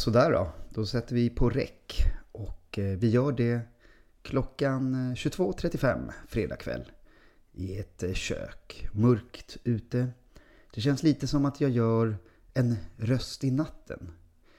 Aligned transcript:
sådär 0.00 0.32
då. 0.32 0.52
Då 0.68 0.86
sätter 0.86 1.14
vi 1.14 1.30
på 1.30 1.50
räck. 1.50 2.02
Och 2.32 2.78
eh, 2.78 2.98
vi 2.98 3.10
gör 3.10 3.32
det 3.32 3.60
klockan 4.22 4.94
eh, 4.94 5.14
22.35 5.14 6.10
fredag 6.28 6.56
kväll. 6.56 6.92
I 7.52 7.78
ett 7.78 8.02
eh, 8.02 8.12
kök. 8.12 8.88
Mörkt 8.92 9.56
ute. 9.64 10.08
Det 10.74 10.80
känns 10.80 11.02
lite 11.02 11.26
som 11.26 11.44
att 11.44 11.60
jag 11.60 11.70
gör 11.70 12.16
en 12.54 12.76
röst 12.96 13.44
i 13.44 13.50
natten. 13.50 14.10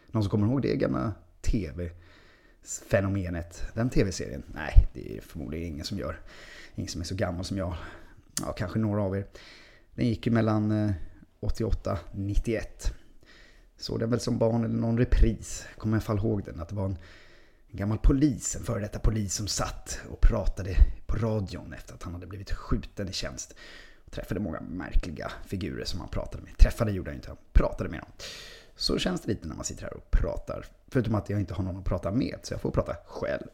Någon 0.08 0.24
som 0.24 0.30
kommer 0.30 0.48
ihåg 0.48 0.62
det 0.62 0.76
gamla 0.76 1.14
tv-fenomenet? 1.42 3.64
Den 3.74 3.90
tv-serien? 3.90 4.44
Nej, 4.54 4.88
det 4.94 5.18
är 5.18 5.22
förmodligen 5.22 5.68
ingen 5.68 5.86
som 5.86 5.98
gör. 5.98 6.20
Ingen 6.76 6.90
som 6.90 7.02
är 7.02 7.06
så 7.06 7.16
gammal 7.16 7.46
som 7.46 7.58
jag. 7.58 7.76
Ja, 8.42 8.54
kanske 8.54 8.80
några 8.80 9.02
av 9.02 9.18
er. 9.18 9.26
Den 9.96 10.08
gick 10.08 10.26
ju 10.26 10.32
mellan 10.32 10.94
88 11.40 12.00
91. 12.14 12.94
Såg 13.82 14.00
den 14.00 14.10
väl 14.10 14.20
som 14.20 14.38
barn 14.38 14.64
eller 14.64 14.76
någon 14.76 14.98
repris. 14.98 15.66
Kommer 15.78 15.98
i 15.98 15.98
alla 15.98 16.02
fall 16.02 16.18
ihåg 16.18 16.44
den. 16.44 16.60
Att 16.60 16.70
det 16.70 16.76
var 16.76 16.86
en, 16.86 16.98
en 17.68 17.78
gammal 17.78 17.98
polis, 17.98 18.56
en 18.56 18.64
före 18.64 18.80
detta 18.80 19.00
polis 19.00 19.36
som 19.36 19.48
satt 19.48 20.00
och 20.10 20.22
pratade 20.22 20.76
på 21.06 21.16
radion 21.16 21.74
efter 21.74 21.94
att 21.94 22.04
han 22.04 22.14
hade 22.14 22.28
blivit 22.28 22.52
skjuten 22.52 23.10
i 23.10 23.14
tjänst. 23.14 23.56
Och 24.06 24.12
träffade 24.12 24.40
många 24.40 24.62
märkliga 24.62 25.32
figurer 25.46 25.86
som 25.86 26.00
han 26.00 26.10
pratade 26.10 26.44
med. 26.44 26.58
Träffade 26.58 26.92
gjorde 26.92 27.10
han 27.10 27.16
inte, 27.16 27.28
han 27.28 27.38
pratade 27.54 27.90
med 27.90 28.00
dem. 28.00 28.10
Så 28.76 29.00
känns 29.00 29.22
det 29.22 29.28
lite 29.28 29.48
när 29.48 29.56
man 29.56 29.66
sitter 29.66 29.84
här 29.84 29.94
och 29.94 30.12
pratar. 30.12 30.66
Förutom 30.88 31.16
att 31.16 31.30
jag 31.30 31.40
inte 31.40 31.54
har 31.54 31.64
någon 31.64 31.78
att 31.78 31.86
prata 31.86 32.12
med, 32.12 32.40
så 32.44 32.54
jag 32.54 32.62
får 32.62 32.72
prata 32.72 32.96
själv. 33.06 33.48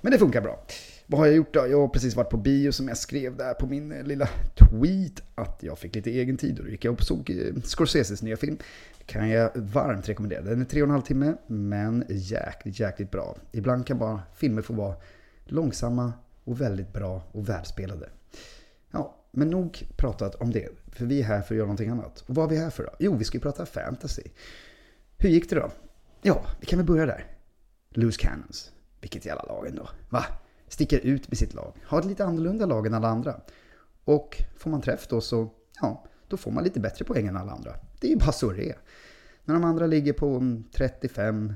Men 0.00 0.12
det 0.12 0.18
funkar 0.18 0.40
bra. 0.40 0.64
Vad 1.12 1.18
har 1.18 1.26
jag 1.26 1.36
gjort 1.36 1.54
då? 1.54 1.66
Jag 1.68 1.80
har 1.80 1.88
precis 1.88 2.16
varit 2.16 2.30
på 2.30 2.36
bio 2.36 2.72
som 2.72 2.88
jag 2.88 2.96
skrev 2.96 3.36
där 3.36 3.54
på 3.54 3.66
min 3.66 3.92
eh, 3.92 4.02
lilla 4.02 4.28
tweet. 4.54 5.22
Att 5.34 5.62
jag 5.62 5.78
fick 5.78 5.94
lite 5.94 6.10
egen 6.10 6.36
tid 6.36 6.58
och 6.58 6.64
då 6.64 6.70
gick 6.70 6.84
jag 6.84 6.94
och 6.94 7.02
såg 7.02 7.30
eh, 7.30 7.62
Scorseses 7.62 8.22
nya 8.22 8.36
film. 8.36 8.58
Kan 9.06 9.28
jag 9.28 9.50
varmt 9.54 10.08
rekommendera. 10.08 10.42
Den 10.42 10.60
är 10.60 10.64
tre 10.64 10.82
och 10.82 10.86
en 10.86 10.90
halv 10.90 11.02
timme, 11.02 11.34
men 11.46 12.04
jäkligt, 12.08 12.80
jäkligt 12.80 13.10
bra. 13.10 13.36
Ibland 13.52 13.86
kan 13.86 13.98
bara 13.98 14.22
filmer 14.34 14.62
få 14.62 14.72
vara 14.72 14.94
långsamma 15.44 16.12
och 16.44 16.60
väldigt 16.60 16.92
bra 16.92 17.22
och 17.32 17.48
välspelade. 17.48 18.08
Ja, 18.90 19.16
men 19.30 19.50
nog 19.50 19.86
pratat 19.96 20.34
om 20.34 20.50
det. 20.50 20.68
För 20.92 21.06
vi 21.06 21.20
är 21.20 21.24
här 21.24 21.42
för 21.42 21.54
att 21.54 21.58
göra 21.58 21.66
någonting 21.66 21.90
annat. 21.90 22.24
Och 22.26 22.34
vad 22.34 22.44
är 22.44 22.50
vi 22.50 22.62
här 22.62 22.70
för 22.70 22.82
då? 22.82 22.90
Jo, 22.98 23.16
vi 23.16 23.24
ska 23.24 23.36
ju 23.36 23.42
prata 23.42 23.66
fantasy. 23.66 24.22
Hur 25.18 25.28
gick 25.28 25.50
det 25.50 25.56
då? 25.56 25.70
Ja, 26.22 26.46
vi 26.60 26.66
kan 26.66 26.78
väl 26.78 26.86
börja 26.86 27.06
där. 27.06 27.26
Loose 27.90 28.20
Cannons. 28.20 28.72
Vilket 29.00 29.26
jävla 29.26 29.42
lag 29.42 29.66
ändå. 29.66 29.88
Va? 30.10 30.24
Sticker 30.72 30.98
ut 30.98 31.28
med 31.28 31.38
sitt 31.38 31.54
lag. 31.54 31.72
Har 31.84 31.98
ett 31.98 32.04
lite 32.04 32.24
annorlunda 32.24 32.66
lag 32.66 32.86
än 32.86 32.94
alla 32.94 33.08
andra. 33.08 33.40
Och 34.04 34.42
får 34.56 34.70
man 34.70 34.80
träff 34.80 35.06
då 35.08 35.20
så, 35.20 35.50
ja, 35.80 36.04
då 36.28 36.36
får 36.36 36.50
man 36.50 36.64
lite 36.64 36.80
bättre 36.80 37.04
poäng 37.04 37.26
än 37.26 37.36
alla 37.36 37.52
andra. 37.52 37.74
Det 38.00 38.06
är 38.06 38.10
ju 38.10 38.16
bara 38.16 38.32
så 38.32 38.52
det 38.52 38.70
är. 38.70 38.78
När 39.44 39.54
de 39.54 39.64
andra 39.64 39.86
ligger 39.86 40.12
på 40.12 40.36
mm, 40.36 40.64
35, 40.72 41.52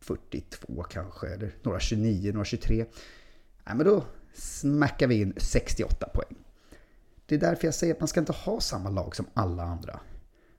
42 0.00 0.82
kanske, 0.82 1.26
eller 1.26 1.54
några 1.62 1.80
29, 1.80 2.32
några 2.32 2.44
23. 2.44 2.86
Nej 3.64 3.76
men 3.76 3.86
då 3.86 4.04
smackar 4.34 5.06
vi 5.06 5.20
in 5.20 5.34
68 5.36 6.08
poäng. 6.14 6.36
Det 7.26 7.34
är 7.34 7.38
därför 7.38 7.66
jag 7.66 7.74
säger 7.74 7.94
att 7.94 8.00
man 8.00 8.08
ska 8.08 8.20
inte 8.20 8.32
ha 8.32 8.60
samma 8.60 8.90
lag 8.90 9.16
som 9.16 9.26
alla 9.34 9.62
andra. 9.62 10.00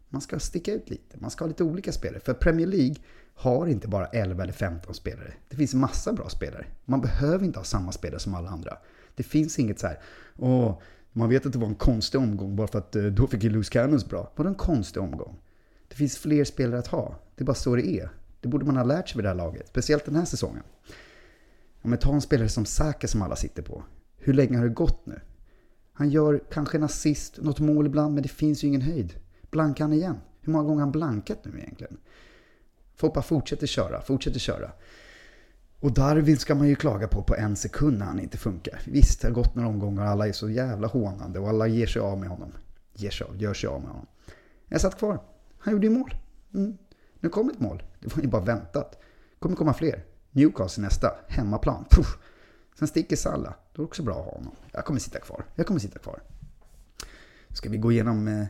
Man 0.09 0.21
ska 0.21 0.39
sticka 0.39 0.73
ut 0.73 0.89
lite, 0.89 1.17
man 1.17 1.31
ska 1.31 1.43
ha 1.43 1.47
lite 1.47 1.63
olika 1.63 1.91
spelare. 1.91 2.19
För 2.19 2.33
Premier 2.33 2.67
League 2.67 2.95
har 3.35 3.67
inte 3.67 3.87
bara 3.87 4.05
11 4.05 4.43
eller 4.43 4.53
15 4.53 4.93
spelare. 4.93 5.33
Det 5.49 5.55
finns 5.55 5.73
massa 5.73 6.13
bra 6.13 6.29
spelare. 6.29 6.65
Man 6.85 7.01
behöver 7.01 7.45
inte 7.45 7.59
ha 7.59 7.63
samma 7.63 7.91
spelare 7.91 8.19
som 8.19 8.35
alla 8.35 8.49
andra. 8.49 8.77
Det 9.15 9.23
finns 9.23 9.59
inget 9.59 9.79
så 9.79 9.87
här, 9.87 9.99
åh, 10.37 10.81
man 11.11 11.29
vet 11.29 11.45
att 11.45 11.53
det 11.53 11.59
var 11.59 11.67
en 11.67 11.75
konstig 11.75 12.21
omgång 12.21 12.55
bara 12.55 12.67
för 12.67 12.79
att 12.79 12.95
eh, 12.95 13.03
då 13.03 13.27
fick 13.27 13.43
ju 13.43 13.49
Loose 13.49 13.71
Cannons 13.71 14.09
bra. 14.09 14.31
Var 14.35 14.45
det 14.45 14.49
en 14.49 14.55
konstig 14.55 15.03
omgång? 15.03 15.39
Det 15.87 15.95
finns 15.95 16.17
fler 16.17 16.43
spelare 16.43 16.79
att 16.79 16.87
ha. 16.87 17.15
Det 17.35 17.43
är 17.43 17.45
bara 17.45 17.53
så 17.53 17.75
det 17.75 17.87
är. 17.87 18.09
Det 18.41 18.47
borde 18.47 18.65
man 18.65 18.77
ha 18.77 18.83
lärt 18.83 19.09
sig 19.09 19.17
vid 19.17 19.25
det 19.25 19.29
här 19.29 19.35
laget. 19.35 19.67
Speciellt 19.67 20.05
den 20.05 20.15
här 20.15 20.25
säsongen. 20.25 20.63
Ja, 21.81 21.89
men 21.89 21.99
ta 21.99 22.13
en 22.13 22.21
spelare 22.21 22.49
som 22.49 22.65
Saka 22.65 23.07
som 23.07 23.21
alla 23.21 23.35
sitter 23.35 23.63
på. 23.63 23.83
Hur 24.17 24.33
länge 24.33 24.57
har 24.57 24.65
det 24.65 24.73
gått 24.73 25.05
nu? 25.05 25.19
Han 25.93 26.09
gör 26.09 26.43
kanske 26.51 26.77
en 26.77 26.83
assist, 26.83 27.41
något 27.41 27.59
mål 27.59 27.85
ibland, 27.85 28.13
men 28.13 28.23
det 28.23 28.29
finns 28.29 28.63
ju 28.63 28.67
ingen 28.67 28.81
höjd. 28.81 29.13
Blankar 29.51 29.83
han 29.83 29.93
igen? 29.93 30.17
Hur 30.41 30.53
många 30.53 30.63
gånger 30.63 30.79
har 30.79 30.85
han 30.85 30.91
blankat 30.91 31.45
nu 31.45 31.59
egentligen? 31.59 31.97
Foppa 33.01 33.21
fortsätter 33.21 33.67
köra, 33.67 34.01
fortsätter 34.01 34.39
köra. 34.39 34.71
Och 35.79 35.91
Darwin 35.91 36.37
ska 36.37 36.55
man 36.55 36.67
ju 36.67 36.75
klaga 36.75 37.07
på 37.07 37.23
på 37.23 37.35
en 37.35 37.55
sekund 37.55 37.97
när 37.99 38.05
han 38.05 38.19
inte 38.19 38.37
funkar. 38.37 38.81
Visst, 38.87 39.21
det 39.21 39.27
har 39.27 39.33
gått 39.33 39.55
några 39.55 39.69
omgångar 39.69 40.03
och 40.03 40.09
alla 40.09 40.27
är 40.27 40.31
så 40.31 40.49
jävla 40.49 40.87
hånande 40.87 41.39
och 41.39 41.49
alla 41.49 41.67
ger 41.67 41.87
sig 41.87 42.01
av 42.01 42.19
med 42.19 42.29
honom. 42.29 42.51
Ger 42.93 43.09
sig 43.09 43.27
av, 43.27 43.41
gör 43.41 43.53
sig 43.53 43.67
av 43.67 43.81
med 43.81 43.89
honom. 43.89 44.05
Jag 44.67 44.81
satt 44.81 44.97
kvar. 44.97 45.19
Han 45.59 45.73
gjorde 45.73 45.87
ju 45.87 45.93
mål. 45.93 46.15
Mm. 46.53 46.77
Nu 47.19 47.29
kom 47.29 47.49
ett 47.49 47.59
mål. 47.59 47.83
Det 47.99 48.15
var 48.15 48.23
ju 48.23 48.29
bara 48.29 48.41
väntat. 48.41 49.01
kommer 49.39 49.55
komma 49.55 49.73
fler. 49.73 50.05
Newcastle 50.31 50.83
nästa. 50.83 51.15
Hemmaplan. 51.27 51.85
Puff. 51.89 52.17
Sen 52.79 52.87
sticker 52.87 53.15
Salla. 53.15 53.53
Då 53.73 53.81
är 53.81 53.83
det 53.83 53.83
också 53.83 54.03
bra 54.03 54.19
att 54.19 54.25
ha 54.25 54.31
honom. 54.31 54.55
Jag 54.71 54.85
kommer 54.85 54.99
sitta 54.99 55.19
kvar. 55.19 55.45
Jag 55.55 55.67
kommer 55.67 55.79
sitta 55.79 55.99
kvar. 55.99 56.21
Ska 57.49 57.69
vi 57.69 57.77
gå 57.77 57.91
igenom 57.91 58.27
eh, 58.27 58.45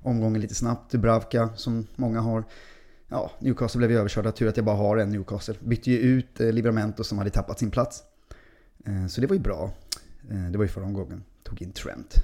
omgången 0.00 0.40
lite 0.40 0.54
snabbt. 0.54 0.92
Dubravka 0.92 1.48
som 1.56 1.86
många 1.96 2.20
har. 2.20 2.44
Ja, 3.12 3.30
Newcastle 3.38 3.78
blev 3.78 3.90
ju 3.90 3.98
överkörda. 3.98 4.32
Tur 4.32 4.48
att 4.48 4.56
jag 4.56 4.66
bara 4.66 4.76
har 4.76 4.96
en 4.96 5.10
Newcastle. 5.10 5.54
Bytte 5.60 5.90
ju 5.90 5.98
ut 5.98 6.40
eh, 6.40 6.52
Livramento 6.52 7.04
som 7.04 7.18
hade 7.18 7.30
tappat 7.30 7.58
sin 7.58 7.70
plats. 7.70 8.02
Eh, 8.84 9.06
så 9.06 9.20
det 9.20 9.26
var 9.26 9.34
ju 9.34 9.42
bra. 9.42 9.72
Eh, 10.30 10.50
det 10.50 10.58
var 10.58 10.64
ju 10.64 10.68
förra 10.68 10.84
omgången. 10.84 11.22
Tog 11.42 11.62
in 11.62 11.72
Trent. 11.72 12.14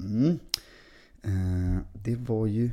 Mm. 0.00 0.38
Eh, 1.22 1.82
det 1.92 2.16
var 2.16 2.46
ju... 2.46 2.64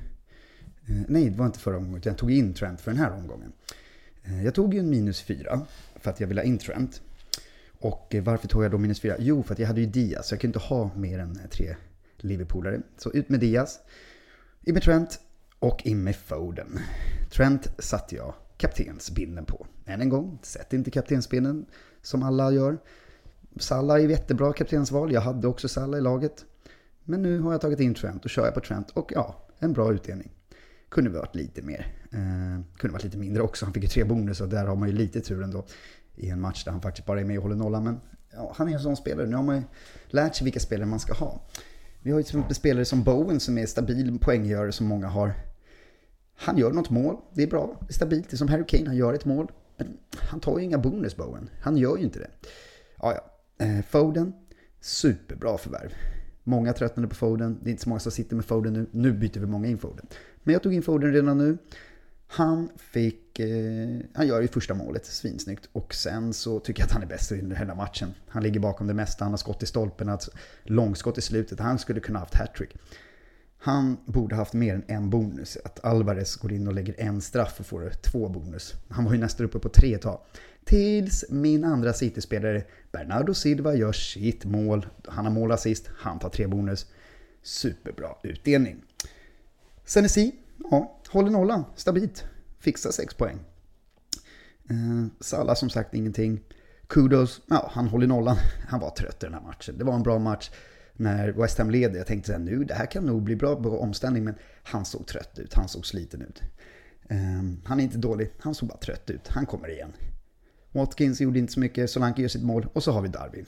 Eh, 0.85 1.01
nej, 1.07 1.29
det 1.29 1.37
var 1.37 1.45
inte 1.45 1.59
förra 1.59 1.77
omgången. 1.77 1.97
utan 1.97 2.11
Jag 2.11 2.17
tog 2.17 2.31
in 2.31 2.53
Trent 2.53 2.81
för 2.81 2.91
den 2.91 2.99
här 2.99 3.11
omgången. 3.11 3.51
Eh, 4.23 4.43
jag 4.43 4.55
tog 4.55 4.73
ju 4.73 4.79
en 4.79 4.89
minus 4.89 5.21
fyra 5.21 5.61
för 5.95 6.09
att 6.09 6.19
jag 6.19 6.27
ville 6.27 6.41
ha 6.41 6.45
in 6.45 6.57
Trent. 6.57 7.01
Och 7.79 8.15
eh, 8.15 8.23
varför 8.23 8.47
tog 8.47 8.63
jag 8.63 8.71
då 8.71 8.77
minus 8.77 8.99
fyra? 8.99 9.15
Jo, 9.19 9.43
för 9.43 9.53
att 9.53 9.59
jag 9.59 9.67
hade 9.67 9.81
ju 9.81 9.87
Diaz. 9.87 10.27
Så 10.27 10.33
jag 10.33 10.41
kunde 10.41 10.57
inte 10.57 10.67
ha 10.67 10.91
mer 10.95 11.19
än 11.19 11.39
eh, 11.39 11.49
tre 11.49 11.75
Liverpoolare. 12.17 12.81
Så 12.97 13.11
ut 13.11 13.29
med 13.29 13.39
Diaz. 13.39 13.79
In 14.63 14.73
med 14.73 14.83
Trent 14.83 15.19
och 15.59 15.81
in 15.85 16.03
med 16.03 16.15
Foden. 16.15 16.79
Trent 17.29 17.71
satte 17.79 18.15
jag 18.15 18.33
kaptensbindeln 18.57 19.45
på. 19.45 19.67
Än 19.85 20.01
en 20.01 20.09
gång, 20.09 20.39
sätt 20.41 20.73
inte 20.73 20.91
kaptensbindeln 20.91 21.65
som 22.01 22.23
alla 22.23 22.51
gör. 22.51 22.77
Salah 23.59 23.95
är 23.95 24.09
jättebra 24.09 24.53
kaptensval. 24.53 25.11
Jag 25.11 25.21
hade 25.21 25.47
också 25.47 25.67
Salah 25.67 25.99
i 25.99 26.01
laget. 26.01 26.45
Men 27.03 27.21
nu 27.21 27.39
har 27.39 27.51
jag 27.51 27.61
tagit 27.61 27.79
in 27.79 27.93
Trent 27.93 28.25
och 28.25 28.29
kör 28.29 28.45
jag 28.45 28.53
på 28.53 28.59
Trent. 28.59 28.89
Och 28.89 29.11
ja, 29.15 29.47
en 29.59 29.73
bra 29.73 29.93
utdelning. 29.93 30.31
Kunde 30.89 31.09
varit 31.09 31.35
lite 31.35 31.61
mer. 31.61 31.95
Eh, 32.11 32.61
kunde 32.77 32.93
varit 32.93 33.03
lite 33.03 33.17
mindre 33.17 33.43
också. 33.43 33.65
Han 33.65 33.73
fick 33.73 33.83
ju 33.83 33.89
tre 33.89 34.03
bonus 34.03 34.41
och 34.41 34.49
där 34.49 34.65
har 34.65 34.75
man 34.75 34.89
ju 34.89 34.95
lite 34.95 35.21
tur 35.21 35.43
ändå. 35.43 35.65
I 36.15 36.29
en 36.29 36.41
match 36.41 36.63
där 36.63 36.71
han 36.71 36.81
faktiskt 36.81 37.07
bara 37.07 37.19
är 37.19 37.25
med 37.25 37.37
och 37.37 37.43
håller 37.43 37.55
nollan. 37.55 37.83
Men 37.83 37.99
ja, 38.33 38.53
han 38.55 38.69
är 38.69 38.73
en 38.73 38.79
sån 38.79 38.95
spelare. 38.95 39.27
Nu 39.27 39.35
har 39.35 39.43
man 39.43 39.55
ju 39.55 39.63
lärt 40.07 40.35
sig 40.35 40.43
vilka 40.45 40.59
spelare 40.59 40.87
man 40.87 40.99
ska 40.99 41.13
ha. 41.13 41.41
Vi 42.01 42.11
har 42.11 42.19
ju 42.19 42.23
till 42.23 42.35
exempel 42.35 42.55
spelare 42.55 42.85
som 42.85 43.03
Bowen 43.03 43.39
som 43.39 43.57
är 43.57 43.65
stabil 43.65 44.19
poänggörare 44.19 44.71
som 44.71 44.87
många 44.87 45.07
har. 45.07 45.33
Han 46.41 46.57
gör 46.57 46.71
något 46.71 46.89
mål, 46.89 47.17
det 47.33 47.43
är 47.43 47.47
bra, 47.47 47.77
det 47.79 47.91
är 47.91 47.93
stabilt. 47.93 48.29
Det 48.29 48.35
är 48.35 48.37
som 48.37 48.47
Harry 48.47 48.65
Kane, 48.67 48.85
han 48.85 48.95
gör 48.95 49.13
ett 49.13 49.25
mål. 49.25 49.51
Men 49.77 49.97
han 50.15 50.39
tar 50.39 50.59
ju 50.59 50.65
inga 50.65 50.77
bonus 50.77 51.15
Bowen. 51.17 51.49
Han 51.61 51.77
gör 51.77 51.97
ju 51.97 52.03
inte 52.03 52.19
det. 52.19 52.29
Ja, 52.97 53.13
ja. 53.13 53.65
Eh, 53.65 53.85
Foden, 53.85 54.33
superbra 54.81 55.57
förvärv. 55.57 55.93
Många 56.43 56.73
tröttnade 56.73 57.07
på 57.07 57.15
Foden. 57.15 57.59
Det 57.63 57.69
är 57.69 57.71
inte 57.71 57.83
så 57.83 57.89
många 57.89 57.99
som 57.99 58.11
sitter 58.11 58.35
med 58.35 58.45
Foden 58.45 58.73
nu. 58.73 58.87
Nu 58.91 59.13
byter 59.13 59.39
vi 59.39 59.45
många 59.45 59.67
in 59.67 59.77
Foden. 59.77 60.05
Men 60.43 60.53
jag 60.53 60.63
tog 60.63 60.73
in 60.73 60.81
Foden 60.81 61.13
redan 61.13 61.37
nu. 61.37 61.57
Han 62.27 62.69
fick, 62.77 63.39
eh, 63.39 63.99
han 64.13 64.27
gör 64.27 64.41
ju 64.41 64.47
första 64.47 64.73
målet, 64.73 65.05
svinsnyggt. 65.05 65.69
Och 65.71 65.93
sen 65.93 66.33
så 66.33 66.59
tycker 66.59 66.81
jag 66.81 66.85
att 66.85 66.91
han 66.91 67.03
är 67.03 67.07
bäst 67.07 67.31
i 67.31 67.55
hela 67.55 67.75
matchen. 67.75 68.13
Han 68.27 68.43
ligger 68.43 68.59
bakom 68.59 68.87
det 68.87 68.93
mesta, 68.93 69.25
han 69.25 69.31
har 69.31 69.37
skott 69.37 69.63
i 69.63 69.65
stolpen, 69.65 70.09
alltså 70.09 70.31
långskott 70.63 71.17
i 71.17 71.21
slutet. 71.21 71.59
Han 71.59 71.79
skulle 71.79 71.99
kunna 71.99 72.19
haft 72.19 72.35
hattrick. 72.35 72.75
Han 73.61 73.97
borde 74.05 74.35
haft 74.35 74.53
mer 74.53 74.75
än 74.75 74.83
en 74.87 75.09
bonus. 75.09 75.57
Att 75.65 75.85
Alvarez 75.85 76.35
går 76.35 76.53
in 76.53 76.67
och 76.67 76.73
lägger 76.73 76.95
en 76.97 77.21
straff 77.21 77.59
och 77.59 77.65
får 77.65 77.89
två 77.89 78.29
bonus. 78.29 78.73
Han 78.89 79.05
var 79.05 79.13
ju 79.13 79.19
nästan 79.19 79.45
uppe 79.45 79.59
på 79.59 79.69
tre 79.69 79.93
ett 79.93 80.01
tag. 80.01 80.19
Tills 80.65 81.25
min 81.29 81.63
andra 81.63 81.93
City-spelare 81.93 82.63
Bernardo 82.91 83.33
Silva 83.33 83.75
gör 83.75 83.91
sitt 83.91 84.45
mål. 84.45 84.87
Han 85.07 85.25
har 85.25 85.31
mål 85.31 85.51
assist, 85.51 85.89
han 85.97 86.19
tar 86.19 86.29
tre 86.29 86.47
bonus. 86.47 86.85
Superbra 87.41 88.15
utdelning. 88.23 88.81
Senesi, 89.85 90.35
ja, 90.71 90.99
håller 91.09 91.31
nollan 91.31 91.63
stabilt. 91.75 92.23
Fixar 92.59 92.91
sex 92.91 93.13
poäng. 93.13 93.39
Eh, 94.69 95.07
Salah 95.19 95.55
som 95.55 95.69
sagt 95.69 95.93
ingenting. 95.93 96.39
Kudos, 96.87 97.41
ja 97.47 97.71
han 97.73 97.87
håller 97.87 98.07
nollan. 98.07 98.37
Han 98.67 98.79
var 98.79 98.89
trött 98.89 99.23
i 99.23 99.25
den 99.25 99.33
här 99.33 99.41
matchen. 99.41 99.77
Det 99.77 99.83
var 99.83 99.93
en 99.93 100.03
bra 100.03 100.19
match 100.19 100.49
när 100.99 101.31
West 101.31 101.57
Ham 101.57 101.69
leder. 101.69 101.97
Jag 101.97 102.07
tänkte 102.07 102.35
att 102.35 102.41
nu, 102.41 102.63
det 102.63 102.73
här 102.73 102.85
kan 102.85 103.05
nog 103.05 103.23
bli 103.23 103.35
bra 103.35 103.55
på 103.55 103.79
omställning, 103.79 104.23
men 104.23 104.35
han 104.63 104.85
såg 104.85 105.07
trött 105.07 105.39
ut. 105.39 105.53
Han 105.53 105.67
såg 105.67 105.85
sliten 105.85 106.21
ut. 106.21 106.41
Um, 107.09 107.61
han 107.65 107.79
är 107.79 107.83
inte 107.83 107.97
dålig, 107.97 108.31
han 108.39 108.55
såg 108.55 108.69
bara 108.69 108.77
trött 108.77 109.09
ut. 109.09 109.27
Han 109.27 109.45
kommer 109.45 109.71
igen. 109.71 109.93
Watkins 110.71 111.21
gjorde 111.21 111.39
inte 111.39 111.53
så 111.53 111.59
mycket, 111.59 111.89
Solanke 111.89 112.21
gör 112.21 112.29
sitt 112.29 112.43
mål 112.43 112.67
och 112.73 112.83
så 112.83 112.91
har 112.91 113.01
vi 113.01 113.07
Darwin. 113.07 113.45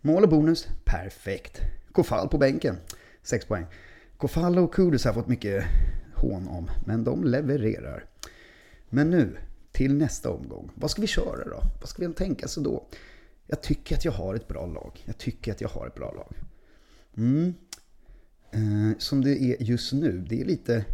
Mål 0.00 0.22
och 0.22 0.28
bonus, 0.28 0.68
perfekt. 0.84 1.60
Kofall 1.92 2.28
på 2.28 2.38
bänken, 2.38 2.76
6 3.22 3.46
poäng. 3.46 3.66
Kofall 4.16 4.58
och 4.58 4.74
Kudus 4.74 5.04
har 5.04 5.12
fått 5.12 5.28
mycket 5.28 5.64
hån 6.14 6.48
om, 6.48 6.70
men 6.86 7.04
de 7.04 7.24
levererar. 7.24 8.04
Men 8.88 9.10
nu 9.10 9.36
till 9.72 9.94
nästa 9.94 10.30
omgång. 10.30 10.70
Vad 10.74 10.90
ska 10.90 11.00
vi 11.00 11.06
köra 11.06 11.44
då? 11.44 11.62
Vad 11.80 11.88
ska 11.88 12.06
vi 12.06 12.14
tänka 12.14 12.48
så 12.48 12.60
då? 12.60 12.86
Jag 13.46 13.62
tycker 13.62 13.96
att 13.96 14.04
jag 14.04 14.12
har 14.12 14.34
ett 14.34 14.48
bra 14.48 14.66
lag. 14.66 15.02
Jag 15.04 15.18
tycker 15.18 15.52
att 15.52 15.60
jag 15.60 15.68
har 15.68 15.86
ett 15.86 15.94
bra 15.94 16.12
lag. 16.12 16.36
Mm. 17.18 17.54
Eh, 18.50 18.98
som 18.98 19.24
det 19.24 19.42
är 19.42 19.62
just 19.62 19.92
nu, 19.92 20.24
det 20.28 20.40
är 20.40 20.44
lite... 20.44 20.84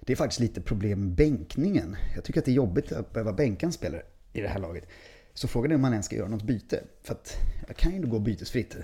Det 0.00 0.12
är 0.12 0.16
faktiskt 0.16 0.40
lite 0.40 0.60
problem 0.60 1.00
med 1.00 1.14
bänkningen. 1.14 1.96
Jag 2.14 2.24
tycker 2.24 2.40
att 2.40 2.44
det 2.44 2.50
är 2.50 2.54
jobbigt 2.54 2.92
att 2.92 3.12
behöva 3.12 3.32
bänka 3.32 3.66
en 3.66 3.72
spelare 3.72 4.02
i 4.32 4.40
det 4.40 4.48
här 4.48 4.58
laget. 4.58 4.88
Så 5.34 5.48
frågan 5.48 5.70
är 5.70 5.74
om 5.74 5.80
man 5.80 5.92
ens 5.92 6.06
ska 6.06 6.16
göra 6.16 6.28
något 6.28 6.42
byte. 6.42 6.84
För 7.02 7.14
att 7.14 7.36
jag 7.66 7.76
kan 7.76 7.92
ju 7.92 8.06
gå 8.06 8.18
bytesfritt. 8.18 8.76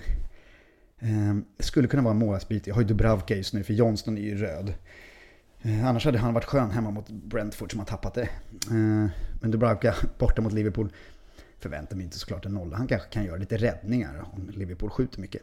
Eh, 0.99 1.35
det 1.57 1.63
skulle 1.63 1.87
kunna 1.87 2.03
vara 2.03 2.11
en 2.11 2.19
målvaktsbyte. 2.19 2.69
Jag 2.69 2.75
har 2.75 2.81
ju 2.81 2.87
Dubravka 2.87 3.35
just 3.35 3.53
nu, 3.53 3.63
för 3.63 3.73
Johnston 3.73 4.17
är 4.17 4.21
ju 4.21 4.37
röd. 4.37 4.73
Eh, 5.61 5.85
annars 5.85 6.05
hade 6.05 6.17
han 6.17 6.33
varit 6.33 6.45
skön 6.45 6.71
hemma 6.71 6.91
mot 6.91 7.09
Brentford 7.09 7.71
som 7.71 7.79
har 7.79 7.87
tappat 7.87 8.13
det. 8.13 8.29
Eh, 8.69 9.07
men 9.41 9.51
Dubravka 9.51 9.95
borta 10.17 10.41
mot 10.41 10.53
Liverpool 10.53 10.93
förväntar 11.57 11.95
mig 11.95 12.05
inte 12.05 12.19
såklart 12.19 12.45
en 12.45 12.53
nolla. 12.53 12.77
Han 12.77 12.87
kanske 12.87 13.09
kan 13.09 13.25
göra 13.25 13.37
lite 13.37 13.57
räddningar 13.57 14.25
om 14.33 14.49
Liverpool 14.49 14.89
skjuter 14.89 15.21
mycket. 15.21 15.41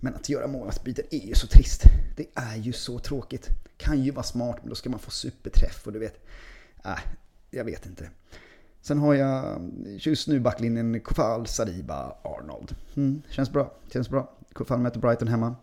Men 0.00 0.14
att 0.14 0.28
göra 0.28 0.46
målvaktsbyten 0.46 1.04
är 1.10 1.26
ju 1.26 1.34
så 1.34 1.46
trist. 1.46 1.82
Det 2.16 2.26
är 2.34 2.56
ju 2.56 2.72
så 2.72 2.98
tråkigt. 2.98 3.48
Kan 3.76 4.02
ju 4.02 4.10
vara 4.10 4.22
smart, 4.22 4.56
men 4.60 4.68
då 4.68 4.74
ska 4.74 4.90
man 4.90 5.00
få 5.00 5.10
superträff 5.10 5.86
och 5.86 5.92
du 5.92 5.98
vet. 5.98 6.26
Äh, 6.84 6.98
jag 7.50 7.64
vet 7.64 7.86
inte. 7.86 8.10
Sen 8.80 8.98
har 8.98 9.14
jag 9.14 9.60
just 9.84 10.28
nu 10.28 10.40
backlinjen 10.40 11.00
Kofal, 11.00 11.46
Saliba, 11.46 12.16
Arnold. 12.22 12.76
Mm, 12.96 13.22
känns 13.28 13.52
bra, 13.52 13.72
känns 13.92 14.08
bra. 14.08 14.32
Kofal 14.52 14.78
möter 14.78 15.00
Brighton 15.00 15.28
hemma. 15.28 15.56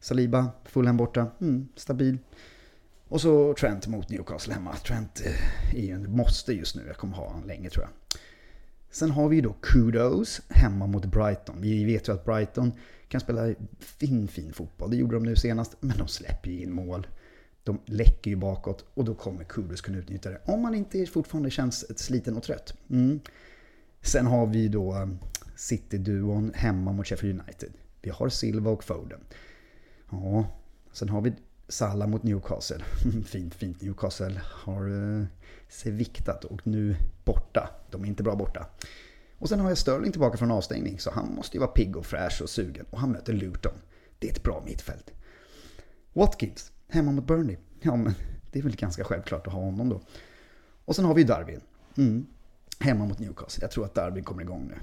Saliba, 0.00 0.50
Fulham 0.64 0.96
borta. 0.96 1.26
Mm, 1.40 1.68
stabil. 1.76 2.18
Och 3.08 3.20
så 3.20 3.54
Trent 3.54 3.86
mot 3.86 4.08
Newcastle 4.08 4.54
hemma. 4.54 4.76
Trent 4.76 5.20
eh, 5.26 5.74
är 5.74 5.82
ju 5.86 5.92
en 5.92 6.16
måste 6.16 6.52
just 6.52 6.76
nu. 6.76 6.82
Jag 6.86 6.96
kommer 6.96 7.16
ha 7.16 7.28
honom 7.28 7.44
länge 7.44 7.70
tror 7.70 7.84
jag. 7.84 7.99
Sen 8.90 9.10
har 9.10 9.28
vi 9.28 9.36
ju 9.36 9.42
då 9.42 9.52
Kudos 9.60 10.40
hemma 10.48 10.86
mot 10.86 11.04
Brighton. 11.04 11.60
Vi 11.60 11.84
vet 11.84 12.08
ju 12.08 12.12
att 12.12 12.24
Brighton 12.24 12.72
kan 13.08 13.20
spela 13.20 13.54
fin, 13.78 14.28
fin 14.28 14.52
fotboll. 14.52 14.90
Det 14.90 14.96
gjorde 14.96 15.16
de 15.16 15.22
nu 15.22 15.36
senast, 15.36 15.76
men 15.80 15.98
de 15.98 16.08
släpper 16.08 16.50
ju 16.50 16.62
in 16.62 16.72
mål. 16.72 17.06
De 17.64 17.80
läcker 17.86 18.30
ju 18.30 18.36
bakåt 18.36 18.84
och 18.94 19.04
då 19.04 19.14
kommer 19.14 19.44
Kudos 19.44 19.80
kunna 19.80 19.98
utnyttja 19.98 20.30
det. 20.30 20.40
Om 20.44 20.62
man 20.62 20.74
inte 20.74 21.06
fortfarande 21.06 21.50
känns 21.50 21.98
sliten 21.98 22.36
och 22.36 22.42
trött. 22.42 22.74
Mm. 22.90 23.20
Sen 24.02 24.26
har 24.26 24.46
vi 24.46 24.68
då 24.68 24.94
eh, 24.94 25.08
City-duon 25.56 26.52
hemma 26.54 26.92
mot 26.92 27.06
Sheffield 27.06 27.40
United. 27.40 27.72
Vi 28.02 28.10
har 28.10 28.28
Silva 28.28 28.70
och 28.70 28.84
Foden. 28.84 29.20
Ja, 30.10 30.44
sen 30.92 31.08
har 31.08 31.20
vi 31.20 31.32
Salah 31.70 32.08
mot 32.08 32.22
Newcastle. 32.22 32.84
fint, 33.26 33.54
fint. 33.54 33.82
Newcastle 33.82 34.40
har 34.44 35.18
eh, 35.18 35.24
sig 35.68 35.92
viktat 35.92 36.44
och 36.44 36.66
nu 36.66 36.96
borta. 37.24 37.70
De 37.90 38.02
är 38.02 38.06
inte 38.06 38.22
bra 38.22 38.36
borta. 38.36 38.66
Och 39.38 39.48
sen 39.48 39.60
har 39.60 39.68
jag 39.68 39.78
Sterling 39.78 40.12
tillbaka 40.12 40.36
från 40.38 40.50
avstängning, 40.50 40.98
så 40.98 41.10
han 41.10 41.34
måste 41.34 41.56
ju 41.56 41.60
vara 41.60 41.70
pigg 41.70 41.96
och 41.96 42.06
fräsch 42.06 42.42
och 42.42 42.50
sugen. 42.50 42.86
Och 42.90 42.98
han 42.98 43.12
möter 43.12 43.32
Luton. 43.32 43.72
Det 44.18 44.28
är 44.28 44.32
ett 44.32 44.42
bra 44.42 44.62
mittfält. 44.66 45.10
Watkins, 46.12 46.72
hemma 46.88 47.12
mot 47.12 47.26
Burnley. 47.26 47.56
Ja, 47.82 47.96
men 47.96 48.14
det 48.52 48.58
är 48.58 48.62
väl 48.62 48.76
ganska 48.76 49.04
självklart 49.04 49.46
att 49.46 49.52
ha 49.52 49.60
honom 49.60 49.88
då. 49.88 50.00
Och 50.84 50.96
sen 50.96 51.04
har 51.04 51.14
vi 51.14 51.20
ju 51.20 51.26
Darwin. 51.26 51.60
Mm. 51.96 52.26
Hemma 52.80 53.04
mot 53.04 53.18
Newcastle. 53.18 53.64
Jag 53.64 53.70
tror 53.70 53.84
att 53.84 53.94
Darwin 53.94 54.24
kommer 54.24 54.42
igång 54.42 54.68
nu. 54.68 54.74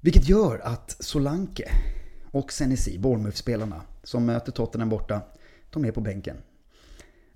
Vilket 0.00 0.28
gör 0.28 0.58
att 0.58 0.96
Solanke 1.00 1.70
och 2.30 2.52
Senesi, 2.52 2.98
Bournemouth-spelarna, 2.98 3.82
som 4.02 4.26
möter 4.26 4.52
Tottenham 4.52 4.88
borta, 4.88 5.22
de 5.70 5.84
är 5.84 5.92
på 5.92 6.00
bänken. 6.00 6.36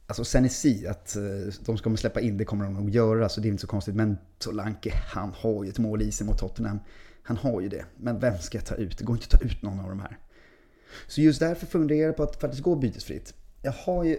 Alltså 0.06 0.24
Senesi, 0.24 0.86
att 0.86 1.16
eh, 1.16 1.22
de 1.60 1.78
ska 1.78 1.96
släppa 1.96 2.20
in 2.20 2.36
det 2.36 2.44
kommer 2.44 2.64
de 2.64 2.74
nog 2.74 2.90
göra, 2.90 3.28
så 3.28 3.40
det 3.40 3.48
är 3.48 3.50
inte 3.50 3.60
så 3.60 3.66
konstigt. 3.66 3.94
Men 3.94 4.18
Solanke, 4.38 4.92
han 4.94 5.32
har 5.36 5.64
ju 5.64 5.70
ett 5.70 5.78
mål 5.78 6.02
i 6.02 6.12
sig 6.12 6.26
mot 6.26 6.38
Tottenham. 6.38 6.78
Han 7.22 7.36
har 7.36 7.60
ju 7.60 7.68
det. 7.68 7.84
Men 7.96 8.20
vem 8.20 8.38
ska 8.38 8.58
jag 8.58 8.64
ta 8.64 8.74
ut? 8.74 8.98
Det 8.98 9.04
går 9.04 9.16
inte 9.16 9.26
att 9.34 9.40
ta 9.40 9.46
ut 9.46 9.62
någon 9.62 9.80
av 9.80 9.88
de 9.88 10.00
här. 10.00 10.18
Så 11.06 11.20
just 11.20 11.40
därför 11.40 11.66
funderar 11.66 12.06
jag 12.06 12.16
på 12.16 12.22
att 12.22 12.40
faktiskt 12.40 12.62
gå 12.62 12.76
bytesfritt. 12.76 13.34
Jag 13.62 13.72
har 13.72 14.04
ju... 14.04 14.18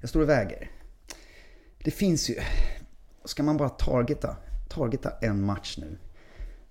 Jag 0.00 0.08
står 0.08 0.20
och 0.20 0.28
väger. 0.28 0.70
Det 1.84 1.90
finns 1.90 2.30
ju... 2.30 2.34
Ska 3.24 3.42
man 3.42 3.56
bara 3.56 3.68
targeta, 3.68 4.36
targeta 4.68 5.12
en 5.20 5.42
match 5.42 5.78
nu 5.78 5.98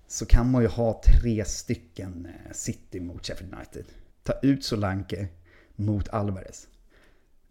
så 0.06 0.26
kan 0.26 0.50
man 0.50 0.62
ju 0.62 0.68
ha 0.68 1.02
tre 1.20 1.44
stycken 1.44 2.26
eh, 2.26 2.52
City 2.52 3.00
mot 3.00 3.26
Sheffield 3.26 3.54
United. 3.54 3.84
Ta 4.22 4.32
ut 4.42 4.64
Solanke 4.64 5.28
mot 5.76 6.08
Alvarez. 6.08 6.68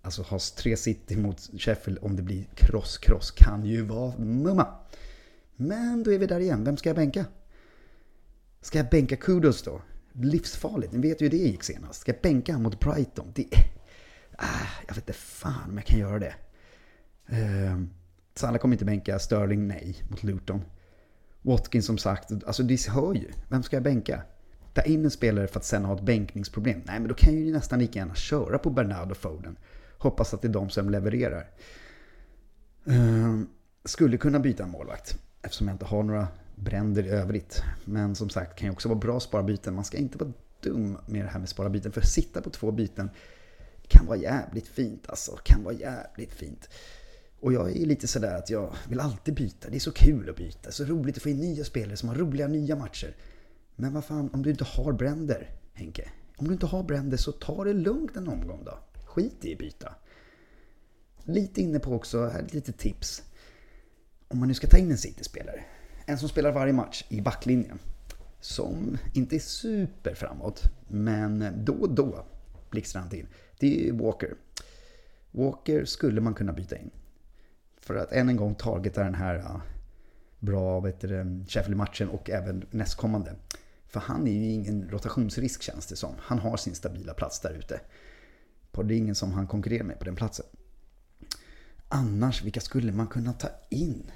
Alltså 0.02 0.22
ha 0.22 0.40
tre 0.58 0.78
City 0.78 1.16
mot 1.16 1.40
Sheffield 1.40 2.00
om 2.02 2.16
det 2.16 2.22
blir 2.22 2.46
cross-cross 2.56 3.34
kan 3.36 3.66
ju 3.66 3.82
vara 3.82 4.18
mumma. 4.18 4.68
Men 5.56 6.04
då 6.04 6.14
är 6.14 6.20
vi 6.20 6.28
där 6.28 6.40
igen. 6.40 6.64
Vem 6.64 6.78
ska 6.78 6.90
jag 6.90 6.96
bänka? 6.96 7.26
Ska 8.62 8.78
jag 8.78 8.90
bänka 8.90 9.16
Kudos 9.16 9.64
då? 9.64 9.82
Livsfarligt. 10.14 10.94
Ni 10.94 11.00
vet 11.00 11.22
ju 11.22 11.26
hur 11.26 11.32
det 11.32 11.38
gick 11.38 11.64
senast. 11.64 12.02
Ska 12.02 12.12
jag 12.12 12.22
bänka 12.22 12.58
mot 12.58 12.80
Brighton? 12.80 13.32
Det... 13.36 13.48
Ah, 14.38 14.68
jag 14.88 14.96
vet 14.96 15.04
inte 15.04 15.14
fan 15.14 15.70
om 15.70 15.78
jag 15.78 15.86
kan 15.86 16.00
göra 16.00 16.20
det. 16.20 16.36
Eh, 17.28 17.80
Salla 18.36 18.58
kommer 18.58 18.76
inte 18.76 18.86
bänka. 18.86 19.20
Sterling 19.20 19.68
nej 19.68 19.96
mot 20.10 20.24
Luton. 20.24 20.62
Watkins 21.42 21.86
som 21.86 21.98
sagt. 21.98 22.32
Alltså 22.46 22.64
det 22.64 22.88
hör 22.88 23.14
ju. 23.14 23.32
Vem 23.50 23.64
ska 23.64 23.76
jag 23.76 23.84
bänka? 23.84 24.22
Ta 24.76 24.82
in 24.82 25.06
en 25.06 25.12
spelare 25.12 25.48
för 25.48 25.60
att 25.60 25.66
sen 25.66 25.86
ha 25.86 25.96
ett 25.96 26.02
bänkningsproblem. 26.02 26.82
Nej 26.86 27.00
men 27.00 27.08
då 27.08 27.14
kan 27.14 27.34
jag 27.34 27.44
ju 27.44 27.54
nästan 27.54 27.80
lika 27.80 28.00
gärna 28.00 28.16
köra 28.16 28.58
på 28.58 28.70
Bernardo 28.70 29.16
Foden. 29.16 29.58
Hoppas 29.98 30.34
att 30.34 30.42
det 30.42 30.48
är 30.48 30.54
de 30.54 30.70
som 30.70 30.90
levererar. 30.90 31.50
Uh, 32.88 33.42
skulle 33.86 34.18
kunna 34.18 34.40
byta 34.40 34.68
målvakt 34.68 35.18
eftersom 35.42 35.68
jag 35.68 35.76
inte 35.76 35.86
har 35.86 36.04
några 36.04 36.28
bränder 36.56 37.04
i 37.04 37.10
övrigt. 37.10 37.64
Men 37.86 38.16
som 38.16 38.30
sagt 38.30 38.60
kan 38.60 38.68
ju 38.68 38.72
också 38.72 38.90
vara 38.90 39.00
bra 39.00 39.18
att 39.18 39.24
spara 39.24 39.44
byten. 39.44 39.76
Man 39.76 39.86
ska 39.86 39.98
inte 39.98 40.18
vara 40.18 40.32
dum 40.62 40.98
med 41.06 41.26
det 41.26 41.30
här 41.30 41.40
med 41.40 41.50
spara 41.50 41.70
byten. 41.70 41.92
För 41.92 42.02
att 42.02 42.10
sitta 42.10 42.42
på 42.42 42.50
två 42.50 42.72
byten 42.72 43.10
kan 43.88 44.06
vara 44.06 44.18
jävligt 44.18 44.68
fint 44.68 45.10
alltså. 45.10 45.40
Kan 45.44 45.64
vara 45.64 45.74
jävligt 45.74 46.34
fint. 46.34 46.70
Och 47.40 47.54
jag 47.54 47.78
är 47.78 47.86
lite 47.86 48.08
sådär 48.08 48.38
att 48.38 48.50
jag 48.50 48.76
vill 48.90 49.00
alltid 49.00 49.34
byta. 49.34 49.70
Det 49.70 49.76
är 49.76 49.80
så 49.80 49.92
kul 49.92 50.30
att 50.30 50.36
byta. 50.36 50.72
Så 50.72 50.84
roligt 50.84 51.18
att 51.18 51.24
få 51.24 51.30
in 51.30 51.40
nya 51.40 51.64
spelare 51.64 51.98
som 51.98 52.10
har 52.10 52.16
roliga 52.16 52.48
nya 52.48 52.76
matcher. 52.76 53.16
Men 53.76 53.94
vad 53.94 54.06
fan, 54.06 54.30
om 54.34 54.42
du 54.42 54.50
inte 54.50 54.64
har 54.64 54.94
bränder, 54.94 55.52
Henke. 55.74 56.10
Om 56.38 56.48
du 56.48 56.54
inte 56.54 56.66
har 56.66 56.84
bränder 56.84 57.18
så 57.18 57.32
ta 57.32 57.64
det 57.64 57.74
lugnt 57.74 58.16
en 58.16 58.28
omgång 58.28 58.64
då. 58.66 58.80
Skit 59.06 59.46
i 59.46 59.54
att 59.54 59.60
byta. 59.60 59.96
Lite 61.24 61.62
inne 61.62 61.80
på 61.80 61.94
också, 61.94 62.26
här 62.26 62.46
lite 62.50 62.72
tips. 62.72 63.24
Om 64.28 64.40
man 64.40 64.48
nu 64.48 64.54
ska 64.54 64.68
ta 64.68 64.78
in 64.78 64.92
en 64.92 64.98
City-spelare. 64.98 65.64
En 66.06 66.18
som 66.18 66.30
spelar 66.30 66.52
varje 66.52 66.74
match 66.74 67.06
i 67.10 67.22
backlinjen. 67.22 67.80
Som 68.40 68.98
inte 69.14 69.36
är 69.36 69.40
super 69.40 70.14
framåt, 70.14 70.62
men 70.88 71.46
då 71.66 71.74
och 71.74 71.96
då 71.96 72.26
blixtrar 72.70 73.02
han 73.02 73.10
till. 73.10 73.28
Det 73.60 73.90
är 73.90 73.94
Walker. 73.94 74.36
Walker 75.32 75.86
skulle 75.86 76.22
man 76.22 76.34
kunna 76.34 76.54
byta 76.54 76.78
in. 76.78 76.92
För 77.78 77.96
att 77.96 78.12
än 78.12 78.30
en 78.30 78.36
gång 78.36 78.56
targeta 78.56 79.04
den 79.04 79.16
här 79.16 79.36
ja, 79.36 79.62
bra 80.40 80.82
Sheffield-matchen 81.48 82.10
och 82.10 82.30
även 82.30 82.66
nästkommande. 82.72 83.36
För 83.88 84.00
han 84.00 84.28
är 84.28 84.32
ju 84.32 84.52
ingen 84.52 84.90
rotationsrisk 84.90 85.62
känns 85.62 85.86
det 85.86 85.96
som. 85.96 86.16
Han 86.20 86.40
har 86.40 86.58
sin 86.58 86.76
stabila 86.76 87.14
plats 87.14 87.40
där 87.40 87.54
ute 87.54 87.80
det 88.84 88.94
är 88.94 88.98
ingen 88.98 89.16
som 89.16 89.32
han 89.32 89.48
konkurrerar 89.48 89.84
med 89.84 90.00
på 90.00 90.06
den 90.06 90.16
platsen. 90.16 90.46
Annars, 91.90 92.44
vilka 92.44 92.62
skulle 92.62 92.92
man 92.92 93.08
kunna 93.08 93.34
ta 93.34 93.48
in? 93.70 94.12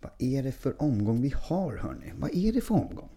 Vad 0.00 0.12
är 0.18 0.42
det 0.42 0.52
för 0.52 0.82
omgång 0.82 1.22
vi 1.22 1.34
har 1.36 1.76
hörni? 1.76 2.12
Vad 2.16 2.34
är 2.34 2.52
det 2.52 2.60
för 2.60 2.74
omgång? 2.74 3.10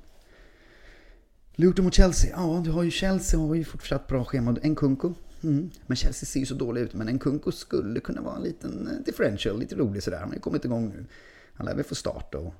Luton 1.55 1.85
mot 1.85 1.93
Chelsea. 1.93 2.31
Ja, 2.31 2.61
du 2.65 2.71
har 2.71 2.83
ju 2.83 2.91
Chelsea 2.91 3.39
har 3.39 3.55
ju 3.55 3.63
fortsatt 3.63 4.07
bra 4.07 4.25
schema. 4.25 4.57
En 4.61 4.75
Kunko. 4.75 5.13
Mm. 5.43 5.69
Men 5.85 5.97
Chelsea 5.97 6.27
ser 6.27 6.39
ju 6.39 6.45
så 6.45 6.55
dålig 6.55 6.81
ut. 6.81 6.93
Men 6.93 7.07
en 7.07 7.19
Kunko 7.19 7.51
skulle 7.51 7.99
kunna 7.99 8.21
vara 8.21 8.35
en 8.35 8.43
liten 8.43 8.87
eh, 8.87 9.05
differential. 9.05 9.59
Lite 9.59 9.75
rolig 9.75 10.03
sådär. 10.03 10.19
Han 10.19 10.27
har 10.27 10.35
ju 10.35 10.41
kommit 10.41 10.65
igång 10.65 10.89
nu. 10.89 11.05
Han 11.53 11.65
lär 11.65 11.75
väl 11.75 11.83
få 11.83 11.95
starta 11.95 12.37
och... 12.37 12.53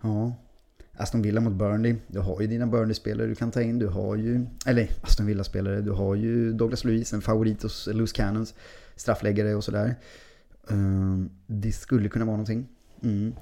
Ja, 0.00 0.34
Aston 0.96 1.22
Villa 1.22 1.40
mot 1.40 1.52
Burnley. 1.52 1.96
Du 2.06 2.18
har 2.18 2.40
ju 2.40 2.46
dina 2.46 2.66
Burnley-spelare 2.66 3.26
du 3.26 3.34
kan 3.34 3.50
ta 3.50 3.62
in. 3.62 3.78
Du 3.78 3.86
har 3.86 4.16
ju, 4.16 4.46
eller 4.66 4.90
Aston 5.02 5.26
Villa-spelare. 5.26 5.80
Du 5.80 5.90
har 5.90 6.14
ju 6.14 6.52
Douglas 6.52 6.84
Luiz, 6.84 7.12
en 7.12 7.22
favorit 7.22 7.62
hos 7.62 7.88
Loose 7.92 8.16
Cannons. 8.16 8.54
Straffläggare 8.96 9.54
och 9.54 9.64
sådär. 9.64 9.94
Ehm, 10.70 11.30
det 11.46 11.72
skulle 11.72 12.08
kunna 12.08 12.24
vara 12.24 12.36
någonting. 12.36 12.68
Mm. 13.02 13.34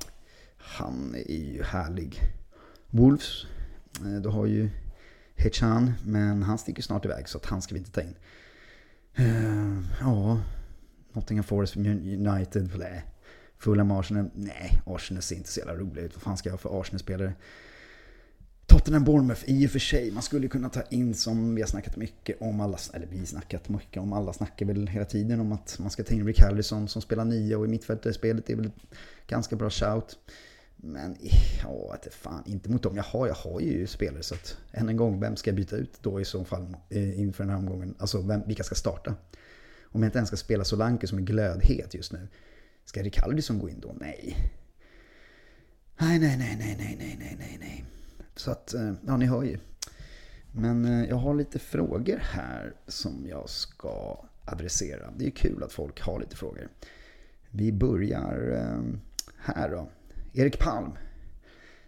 Han 0.57 1.15
är 1.15 1.55
ju 1.55 1.63
härlig. 1.63 2.21
Wolves. 2.91 3.47
Eh, 4.05 4.23
du 4.23 4.29
har 4.29 4.47
ju 4.47 4.71
Hechan, 5.37 5.93
men 6.05 6.43
han 6.43 6.59
sticker 6.59 6.83
snart 6.83 7.05
iväg 7.05 7.29
så 7.29 7.39
att 7.39 7.47
han 7.47 7.63
ska 7.63 7.75
vi 7.75 7.79
inte 7.79 7.93
ta 7.93 8.01
in. 8.01 8.15
Ehm, 9.15 9.87
ja, 10.01 10.41
Nottingham 11.13 11.45
Forest 11.45 11.77
United. 11.77 12.71
Nej. 12.79 13.05
Fulham 13.61 13.91
Arsenal? 13.91 14.31
Nej, 14.35 14.83
Arsenal 14.87 15.23
ser 15.23 15.37
inte 15.37 15.49
så 15.49 15.61
jävla 15.61 15.75
roliga 15.75 16.05
ut. 16.05 16.15
Vad 16.15 16.23
fan 16.23 16.37
ska 16.37 16.49
jag 16.49 16.53
ha 16.55 16.59
för 16.59 16.81
Arsenal-spelare? 16.81 17.33
Tottenham 18.67 19.05
Bournemouth, 19.05 19.43
i 19.47 19.67
och 19.67 19.71
för 19.71 19.79
sig, 19.79 20.11
man 20.11 20.23
skulle 20.23 20.49
kunna 20.49 20.69
ta 20.69 20.83
in 20.83 21.15
som 21.15 21.55
vi 21.55 21.63
har 21.63 21.69
snackat 21.69 21.97
mycket 21.97 22.37
om 22.41 22.61
alla, 22.61 22.79
eller 22.95 23.07
vi 23.07 23.19
har 23.19 23.25
snackat 23.25 23.69
mycket 23.69 24.03
om, 24.03 24.13
alla 24.13 24.33
snackar 24.33 24.67
väl 24.67 24.87
hela 24.87 25.05
tiden 25.05 25.41
om 25.41 25.53
att 25.53 25.79
man 25.79 25.91
ska 25.91 26.05
ta 26.05 26.15
in 26.15 26.27
Rick 26.27 26.41
Harrison 26.41 26.89
som 26.89 27.03
spelar 27.03 27.25
nio 27.25 27.57
och 27.57 27.65
i 27.65 27.69
mittfältarspelet 27.69 28.51
är 28.51 28.57
väl 28.57 28.71
ganska 29.27 29.57
bra 29.57 29.71
shout. 29.71 30.19
Men 30.77 31.17
ja, 31.63 31.95
inte 31.95 32.11
fan, 32.11 32.43
inte 32.47 32.71
mot 32.71 32.83
dem 32.83 32.97
jag 32.97 33.05
har. 33.05 33.27
Jag 33.27 33.35
har 33.35 33.61
ju 33.61 33.87
spelare 33.87 34.23
så 34.23 34.35
att 34.35 34.57
än 34.73 34.89
en 34.89 34.97
gång, 34.97 35.21
vem 35.21 35.37
ska 35.37 35.51
jag 35.51 35.57
byta 35.57 35.77
ut 35.77 35.99
då 36.03 36.21
i 36.21 36.25
så 36.25 36.45
fall 36.45 36.77
eh, 36.89 37.21
inför 37.21 37.45
den 37.45 37.51
här 37.51 37.59
omgången? 37.59 37.95
Alltså 37.99 38.23
vem, 38.23 38.43
vilka 38.47 38.63
ska 38.63 38.75
starta? 38.75 39.15
Om 39.83 40.03
jag 40.03 40.09
inte 40.09 40.19
ens 40.19 40.29
ska 40.29 40.37
spela 40.37 40.65
Solanke 40.65 41.07
som 41.07 41.19
är 41.19 41.23
glödhet 41.23 41.95
just 41.95 42.13
nu. 42.13 42.29
Ska 42.91 43.03
Ricardisson 43.03 43.37
liksom 43.37 43.59
gå 43.59 43.69
in 43.69 43.81
då? 43.81 43.95
Nej. 44.01 44.37
Nej, 45.99 46.19
nej, 46.19 46.37
nej, 46.39 46.57
nej, 46.59 46.77
nej, 46.79 46.97
nej, 46.99 47.17
nej, 47.19 47.37
nej, 47.39 47.57
nej. 47.61 47.85
Så 48.37 48.51
att, 48.51 48.75
eh, 48.75 48.93
ja 49.07 49.17
ni 49.17 49.27
hör 49.27 49.43
ju. 49.43 49.59
Men 50.53 50.85
eh, 50.85 51.09
jag 51.09 51.17
har 51.17 51.35
lite 51.35 51.59
frågor 51.59 52.19
här 52.23 52.75
som 52.87 53.27
jag 53.29 53.49
ska 53.49 54.25
adressera. 54.45 55.11
Det 55.17 55.27
är 55.27 55.31
kul 55.31 55.63
att 55.63 55.73
folk 55.73 56.01
har 56.01 56.21
lite 56.21 56.37
frågor. 56.37 56.69
Vi 57.51 57.73
börjar 57.73 58.53
eh, 58.53 58.99
här 59.37 59.71
då. 59.71 59.91
Erik 60.33 60.59
Palm. 60.59 60.93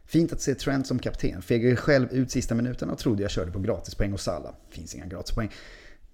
Fint 0.05 0.33
att 0.33 0.41
se 0.41 0.55
Trent 0.55 0.87
som 0.87 0.99
kapten. 0.99 1.43
Fegade 1.43 1.77
själv 1.77 2.13
ut 2.13 2.31
sista 2.31 2.55
minuten 2.55 2.91
och 2.91 2.99
trodde 2.99 3.23
jag 3.23 3.31
körde 3.31 3.53
på 3.53 3.59
gratispoäng 3.59 4.13
hos 4.13 4.23
Salla. 4.23 4.55
Finns 4.69 4.95
inga 4.95 5.07
gratispoäng. 5.07 5.51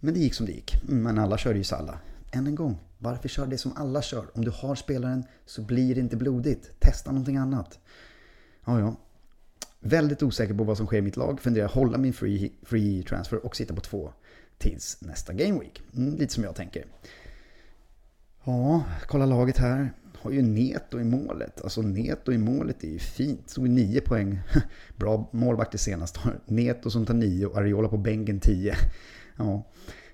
Men 0.01 0.15
det 0.15 0.21
gick 0.21 0.35
som 0.35 0.47
det 0.47 0.53
gick. 0.53 0.83
Mm, 0.83 1.03
men 1.03 1.19
alla 1.19 1.39
körde 1.39 1.59
ju 1.59 1.65
Salla. 1.65 1.99
Än 2.31 2.47
en 2.47 2.55
gång, 2.55 2.79
varför 2.99 3.29
kör 3.29 3.47
det 3.47 3.59
som 3.59 3.73
alla 3.77 4.03
kör? 4.03 4.27
Om 4.35 4.45
du 4.45 4.51
har 4.51 4.75
spelaren 4.75 5.25
så 5.47 5.63
blir 5.63 5.95
det 5.95 6.01
inte 6.01 6.17
blodigt. 6.17 6.81
Testa 6.81 7.11
någonting 7.11 7.37
annat. 7.37 7.79
Ja, 8.65 8.81
ja. 8.81 8.97
Väldigt 9.81 10.23
osäker 10.23 10.55
på 10.55 10.65
vad 10.65 10.77
som 10.77 10.87
sker 10.87 10.99
i 10.99 11.03
mitt 11.03 11.17
lag. 11.17 11.41
Funderar 11.41 11.69
hålla 11.69 11.99
min 11.99 12.13
free, 12.13 12.53
free 12.63 13.03
transfer 13.03 13.47
och 13.47 13.57
sitta 13.57 13.75
på 13.75 13.81
två 13.81 14.13
tills 14.59 14.99
nästa 15.01 15.33
game 15.33 15.61
week. 15.61 15.83
Mm, 15.97 16.17
lite 16.17 16.35
som 16.35 16.45
jag 16.45 16.55
tänker. 16.55 16.85
Ja, 18.45 18.85
kolla 19.07 19.27
laget 19.27 19.59
här 19.59 19.93
har 20.23 20.31
ju 20.31 20.43
Neto 20.43 21.01
i 21.01 21.05
målet. 21.05 21.61
Alltså 21.63 21.83
Neto 21.83 22.33
i 22.33 22.39
målet 22.39 22.85
är 22.85 22.89
ju 22.89 22.99
fint. 22.99 23.51
Stod 23.51 23.69
9 23.69 24.01
poäng. 24.01 24.41
Bra 24.97 25.29
målvakt 25.33 25.81
senast. 25.81 26.19
Neto 26.47 26.91
som 26.91 27.07
tar 27.07 27.15
9 27.15 27.47
och 27.47 27.59
Ariola 27.59 27.89
på 27.89 27.97
bänken 27.97 28.41
10. 28.41 28.75
Ja. 29.37 29.67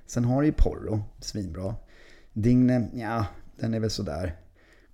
Sen 0.07 0.25
har 0.25 0.41
du 0.41 0.47
ju 0.47 0.53
Porro, 0.53 1.03
svinbra. 1.21 1.75
Digne, 2.35 2.89
ja, 2.95 3.27
den 3.57 3.75
är 3.75 3.81
väl 3.81 3.91
sådär. 3.91 4.37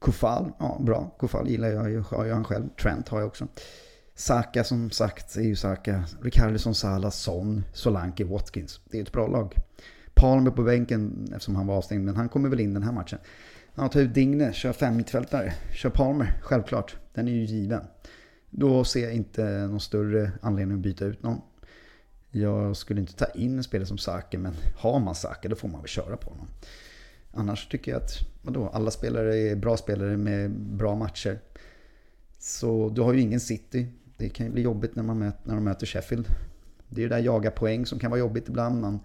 Kufal, 0.00 0.52
ja 0.59 0.78
bra. 0.80 1.16
Kufal 1.18 1.49
gillar 1.49 1.68
jag 1.68 1.90
ju, 1.90 2.00
har 2.00 2.26
jag 2.26 2.35
han 2.35 2.44
själv. 2.44 2.68
Trent 2.82 3.09
har 3.09 3.18
jag 3.18 3.26
också. 3.26 3.49
Saka 4.14 4.64
som 4.64 4.90
sagt 4.90 5.37
är 5.37 5.42
ju 5.42 5.56
Saka. 5.56 6.04
Ricardson, 6.23 6.75
Salah, 6.75 7.11
Son, 7.11 7.64
Solanke, 7.73 8.25
Watkins. 8.25 8.80
Det 8.85 8.99
är 8.99 9.02
ett 9.02 9.12
bra 9.12 9.26
lag. 9.26 9.54
Palmer 10.14 10.50
på 10.50 10.62
bänken 10.62 11.28
eftersom 11.32 11.56
han 11.56 11.66
var 11.66 11.76
avstängd, 11.76 12.04
men 12.04 12.16
han 12.16 12.28
kommer 12.28 12.49
väl 12.49 12.61
in 12.61 12.75
den 12.75 12.82
här 12.82 12.92
matchen. 12.92 13.18
Ja, 13.75 13.88
ta 13.88 14.00
ut 14.00 14.14
Digne, 14.14 14.52
kör 14.52 14.73
fem 14.73 14.97
mittfältare. 14.97 15.52
Kör 15.75 15.90
Palmer, 15.90 16.40
självklart. 16.42 16.97
Den 17.14 17.28
är 17.28 17.32
ju 17.32 17.44
given. 17.44 17.82
Då 18.50 18.85
ser 18.85 19.02
jag 19.02 19.12
inte 19.12 19.44
någon 19.44 19.80
större 19.80 20.32
anledning 20.42 20.76
att 20.76 20.82
byta 20.82 21.04
ut 21.04 21.23
någon. 21.23 21.40
Jag 22.30 22.76
skulle 22.76 23.00
inte 23.00 23.14
ta 23.14 23.26
in 23.26 23.56
en 23.56 23.64
spelare 23.64 23.87
som 23.87 23.99
Saka, 23.99 24.38
men 24.38 24.54
har 24.76 25.00
man 25.00 25.14
Saka 25.14 25.49
då 25.49 25.56
får 25.56 25.68
man 25.68 25.80
väl 25.80 25.88
köra 25.88 26.16
på 26.16 26.30
honom. 26.30 26.47
Annars 27.33 27.69
tycker 27.69 27.93
jag 27.93 28.03
att 28.03 28.19
vadå, 28.43 28.69
alla 28.69 28.91
spelare 28.91 29.37
är 29.37 29.57
bra 29.57 29.77
spelare 29.77 30.17
med 30.17 30.51
bra 30.51 30.95
matcher. 30.95 31.39
Så 32.39 32.89
du 32.89 33.01
har 33.01 33.13
ju 33.13 33.21
ingen 33.21 33.41
City. 33.41 33.87
Det 34.17 34.29
kan 34.29 34.47
ju 34.47 34.53
bli 34.53 34.63
jobbigt 34.63 34.97
när, 34.97 35.03
man 35.03 35.19
möter, 35.19 35.41
när 35.45 35.55
de 35.55 35.65
möter 35.65 35.87
Sheffield. 35.87 36.27
Det 36.89 37.01
är 37.01 37.03
ju 37.03 37.09
det 37.09 37.15
där 37.15 37.23
jaga 37.23 37.51
poäng 37.51 37.87
som 37.87 37.99
kan 37.99 38.11
vara 38.11 38.21
jobbigt 38.21 38.49
ibland. 38.49 38.81
Man, 38.81 39.01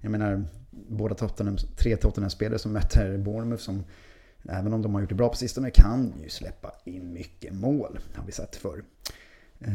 jag 0.00 0.10
menar, 0.10 0.44
båda 0.70 1.14
Tottenham, 1.14 1.56
tre 1.76 1.96
Tottenham-spelare 1.96 2.58
som 2.58 2.72
möter 2.72 3.18
Bournemouth 3.18 3.62
som 3.62 3.84
även 4.48 4.72
om 4.72 4.82
de 4.82 4.94
har 4.94 5.00
gjort 5.00 5.08
det 5.08 5.14
bra 5.14 5.28
på 5.28 5.36
sistone, 5.36 5.70
kan 5.70 6.12
ju 6.22 6.28
släppa 6.28 6.72
in 6.84 7.12
mycket 7.12 7.54
mål. 7.54 7.98
Har 8.14 8.26
vi 8.26 8.32
sett 8.32 8.56
förr. 8.56 8.84
Eh, 9.60 9.72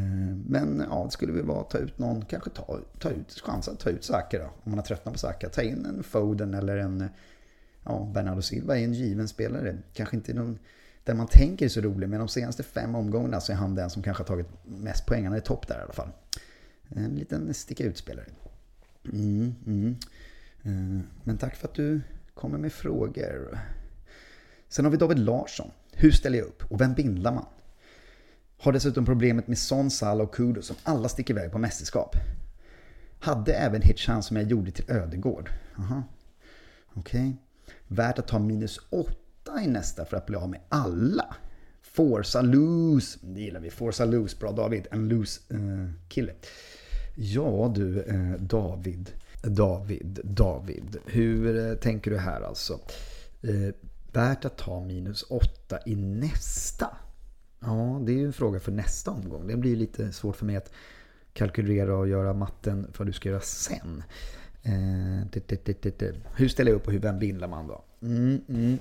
men 0.48 0.84
ja, 0.90 1.04
det 1.06 1.12
skulle 1.12 1.34
väl 1.34 1.46
vara 1.46 1.62
att 1.62 1.70
ta 1.70 1.78
ut 1.78 2.00
någon, 2.00 2.26
kanske 2.26 2.50
ta, 2.50 2.80
ta 3.00 3.10
ut 3.10 3.42
chansen 3.44 3.74
att 3.74 3.80
ta 3.80 3.90
ut 3.90 4.04
Saka 4.04 4.40
då. 4.40 4.46
Om 4.46 4.72
man 4.72 4.80
har 4.80 4.86
tröttnat 4.86 5.14
på 5.14 5.20
Saka. 5.20 5.50
Ta 5.50 5.62
in 5.62 5.86
en 5.86 6.04
Foden 6.04 6.54
eller 6.54 6.78
en 6.78 7.10
ja, 7.84 8.12
Bernardo 8.14 8.42
Silva 8.42 8.78
är 8.78 8.84
en 8.84 8.94
given 8.94 9.28
spelare. 9.28 9.78
Kanske 9.94 10.16
inte 10.16 10.34
någon, 10.34 10.60
den 11.04 11.18
man 11.18 11.28
tänker 11.28 11.66
är 11.66 11.70
så 11.70 11.82
rolig, 11.82 12.10
men 12.10 12.20
de 12.20 12.28
senaste 12.28 12.64
fem 12.64 12.96
omgångarna 12.96 13.42
så 13.42 13.52
är 13.52 13.56
han 13.56 13.76
den 13.76 13.90
som 13.90 14.04
kanske 14.04 14.24
har 14.24 14.28
tagit 14.28 14.48
mest 14.64 15.06
poäng. 15.06 15.26
Han 15.26 15.34
är 15.34 15.40
topp 15.40 15.68
där 15.68 15.80
i 15.80 15.82
alla 15.82 15.94
fall. 15.94 16.10
En 16.90 17.16
liten 17.16 17.54
sticka 17.54 17.84
ut-spelare. 17.84 18.26
Mm, 19.06 19.56
mm. 19.66 19.96
Eh, 20.64 21.06
men 21.24 21.38
tack 21.38 21.56
för 21.56 21.68
att 21.68 21.74
du 21.74 22.02
kommer 22.34 22.58
med 22.58 22.74
frågor. 22.74 23.60
Sen 24.68 24.86
har 24.86 24.92
vi 24.92 24.98
David 24.98 25.20
Larsson. 25.20 25.72
Hur 25.92 26.12
ställer 26.12 26.38
jag 26.38 26.48
upp 26.48 26.72
och 26.72 26.82
vem 26.82 26.94
bindlar 26.94 27.34
man? 27.34 27.46
Har 28.58 28.72
dessutom 28.72 29.06
problemet 29.06 29.48
med 29.48 29.58
Son, 29.58 29.92
Salah 29.92 30.28
och 30.28 30.36
Kudo 30.36 30.62
som 30.62 30.76
alla 30.84 31.10
sticker 31.10 31.34
iväg 31.34 31.52
på 31.52 31.58
mästerskap. 31.58 32.16
Hade 33.20 33.54
även 33.54 33.82
Hitchan 33.82 34.24
som 34.24 34.38
jag 34.38 34.46
gjorde 34.46 34.72
till 34.72 34.92
Ödegård. 34.92 35.50
Okej. 36.94 37.20
Okay. 37.20 37.34
Värt 37.88 38.20
att 38.20 38.28
ta 38.28 38.40
minus 38.40 38.80
8 38.90 39.14
i 39.64 39.68
nästa 39.68 40.06
för 40.06 40.18
att 40.18 40.26
bli 40.26 40.36
av 40.36 40.50
med 40.50 40.60
alla. 40.70 41.36
Forza 41.82 42.42
lose. 42.42 43.20
Det 43.22 43.42
gillar 43.42 43.60
vi. 43.60 43.70
Forza 43.70 44.06
lose. 44.06 44.38
Bra 44.40 44.52
David. 44.52 44.88
En 44.92 45.08
loose 45.08 45.42
eh, 45.50 45.90
kille. 46.10 46.34
Ja 47.16 47.72
du 47.76 48.02
eh, 48.02 48.42
David. 48.42 49.12
David. 49.44 50.20
David. 50.24 50.98
Hur 51.06 51.70
eh, 51.70 51.76
tänker 51.76 52.12
du 52.12 52.18
här 52.18 52.42
alltså? 52.42 52.80
Eh, 53.42 53.76
värt 54.12 54.46
att 54.46 54.58
ta 54.58 54.80
minus 54.80 55.24
8 55.24 55.80
i 55.86 55.96
nästa? 55.96 56.98
Ja, 57.60 58.02
det 58.06 58.12
är 58.12 58.18
ju 58.18 58.26
en 58.26 58.34
fråga 58.34 58.60
för 58.60 58.72
nästa 58.72 59.12
omgång. 59.12 59.48
Det 59.48 59.58
blir 59.58 59.76
lite 59.76 60.12
svårt 60.12 60.36
för 60.36 60.46
mig 60.46 60.56
att 60.56 60.72
kalkylera 61.34 61.98
och 61.98 62.08
göra 62.08 62.34
matten 62.34 62.88
för 62.92 63.00
vad 63.00 63.08
du 63.08 63.14
ska 63.14 63.30
göra 63.30 63.42
sen. 63.42 64.04
Eh, 64.64 66.22
hur 66.36 66.48
ställer 66.48 66.72
jag 66.72 66.76
upp 66.76 66.88
och 66.88 66.94
hur, 66.94 67.00
vem 67.00 67.20
bindlar 67.20 67.48
man 67.48 67.68
då? 67.68 67.84
Mm, 68.02 68.42
mm. 68.50 68.78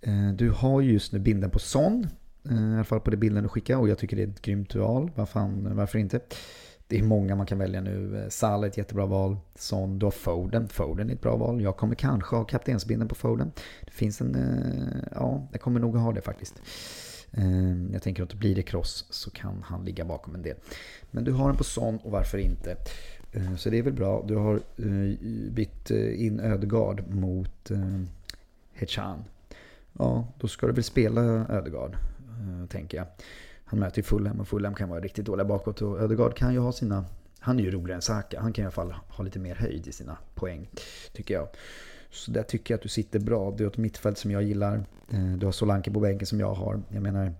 Eh, 0.00 0.34
du 0.34 0.50
har 0.50 0.80
ju 0.80 0.92
just 0.92 1.12
nu 1.12 1.18
binden 1.18 1.50
på 1.50 1.58
Son. 1.58 2.06
Eh, 2.50 2.70
I 2.72 2.74
alla 2.74 2.84
fall 2.84 3.00
på 3.00 3.10
det 3.10 3.16
bilden 3.16 3.42
du 3.42 3.48
skickar 3.48 3.76
och 3.76 3.88
jag 3.88 3.98
tycker 3.98 4.16
det 4.16 4.22
är 4.22 4.28
ett 4.28 4.42
grymt 4.42 4.74
val. 4.74 5.10
Varför, 5.14 5.74
varför 5.74 5.98
inte? 5.98 6.20
det 6.88 6.98
är 6.98 7.02
många 7.02 7.34
man 7.34 7.46
kan 7.46 7.58
välja 7.58 7.80
nu. 7.80 8.26
Salah 8.30 8.62
är 8.62 8.68
ett 8.68 8.76
jättebra 8.76 9.06
val. 9.06 9.36
Son, 9.54 9.98
du 9.98 10.06
har 10.06 10.10
Foden. 10.10 10.68
Foden 10.68 11.10
är 11.10 11.14
ett 11.14 11.20
bra 11.20 11.36
val. 11.36 11.60
Jag 11.60 11.76
kommer 11.76 11.94
kanske 11.94 12.36
ha 12.36 12.44
kaptensbindeln 12.44 13.08
på 13.08 13.14
Foden. 13.14 13.52
Det 13.84 13.90
finns 13.90 14.20
en... 14.20 14.36
Ja, 15.14 15.48
jag 15.52 15.60
kommer 15.60 15.80
nog 15.80 15.96
ha 15.96 16.12
det 16.12 16.20
faktiskt. 16.20 16.54
Jag 17.92 18.02
tänker 18.02 18.22
att 18.22 18.34
blir 18.34 18.54
det 18.54 18.62
cross 18.62 19.06
så 19.10 19.30
kan 19.30 19.62
han 19.62 19.84
ligga 19.84 20.04
bakom 20.04 20.34
en 20.34 20.42
del. 20.42 20.56
Men 21.10 21.24
du 21.24 21.32
har 21.32 21.48
den 21.48 21.56
på 21.56 21.64
Son 21.64 21.98
och 21.98 22.10
varför 22.10 22.38
inte? 22.38 22.76
Eh, 23.32 23.56
så 23.56 23.70
det 23.70 23.78
är 23.78 23.82
väl 23.82 23.92
bra. 23.92 24.24
Du 24.26 24.36
har 24.36 24.54
eh, 24.54 25.18
bytt 25.50 25.90
eh, 25.90 26.24
in 26.26 26.40
Ödegard 26.40 27.08
mot 27.08 27.70
Hechan. 28.72 29.24
Ja, 29.92 30.28
då 30.38 30.48
ska 30.48 30.66
du 30.66 30.72
väl 30.72 30.84
spela 30.84 31.22
Ödegard, 31.48 31.96
tänker 32.68 32.98
jag. 32.98 33.06
Han 33.64 33.80
möter 33.80 33.98
ju 33.98 34.02
Fulham 34.02 34.40
och 34.40 34.48
Fulham 34.48 34.74
kan 34.74 34.88
vara 34.88 35.00
riktigt 35.00 35.24
dåliga 35.24 35.44
bakåt. 35.44 35.82
Och 35.82 36.00
Ödegaard 36.00 36.36
kan 36.36 36.52
ju 36.52 36.58
ha 36.58 36.72
sina... 36.72 37.04
Han 37.38 37.58
är 37.58 37.62
ju 37.62 37.70
roligare 37.70 37.94
än 37.94 38.02
Saka. 38.02 38.40
Han 38.40 38.52
kan 38.52 38.62
i 38.62 38.66
alla 38.66 38.72
fall 38.72 38.94
ha 39.08 39.24
lite 39.24 39.38
mer 39.38 39.54
höjd 39.54 39.86
i 39.86 39.92
sina 39.92 40.16
poäng, 40.34 40.68
tycker 41.12 41.34
jag. 41.34 41.48
Så 42.10 42.30
där 42.30 42.42
tycker 42.42 42.74
jag 42.74 42.78
att 42.78 42.82
du 42.82 42.88
sitter 42.88 43.18
bra. 43.18 43.54
Du 43.56 43.64
har 43.64 43.70
ett 43.70 43.76
mittfält 43.76 44.18
som 44.18 44.30
jag 44.30 44.42
gillar. 44.42 44.84
Du 45.38 45.46
har 45.46 45.52
Solanke 45.52 45.90
på 45.90 46.00
bänken 46.00 46.26
som 46.26 46.40
jag 46.40 46.54
har. 46.54 46.82
Jag 46.88 47.02
menar, 47.02 47.32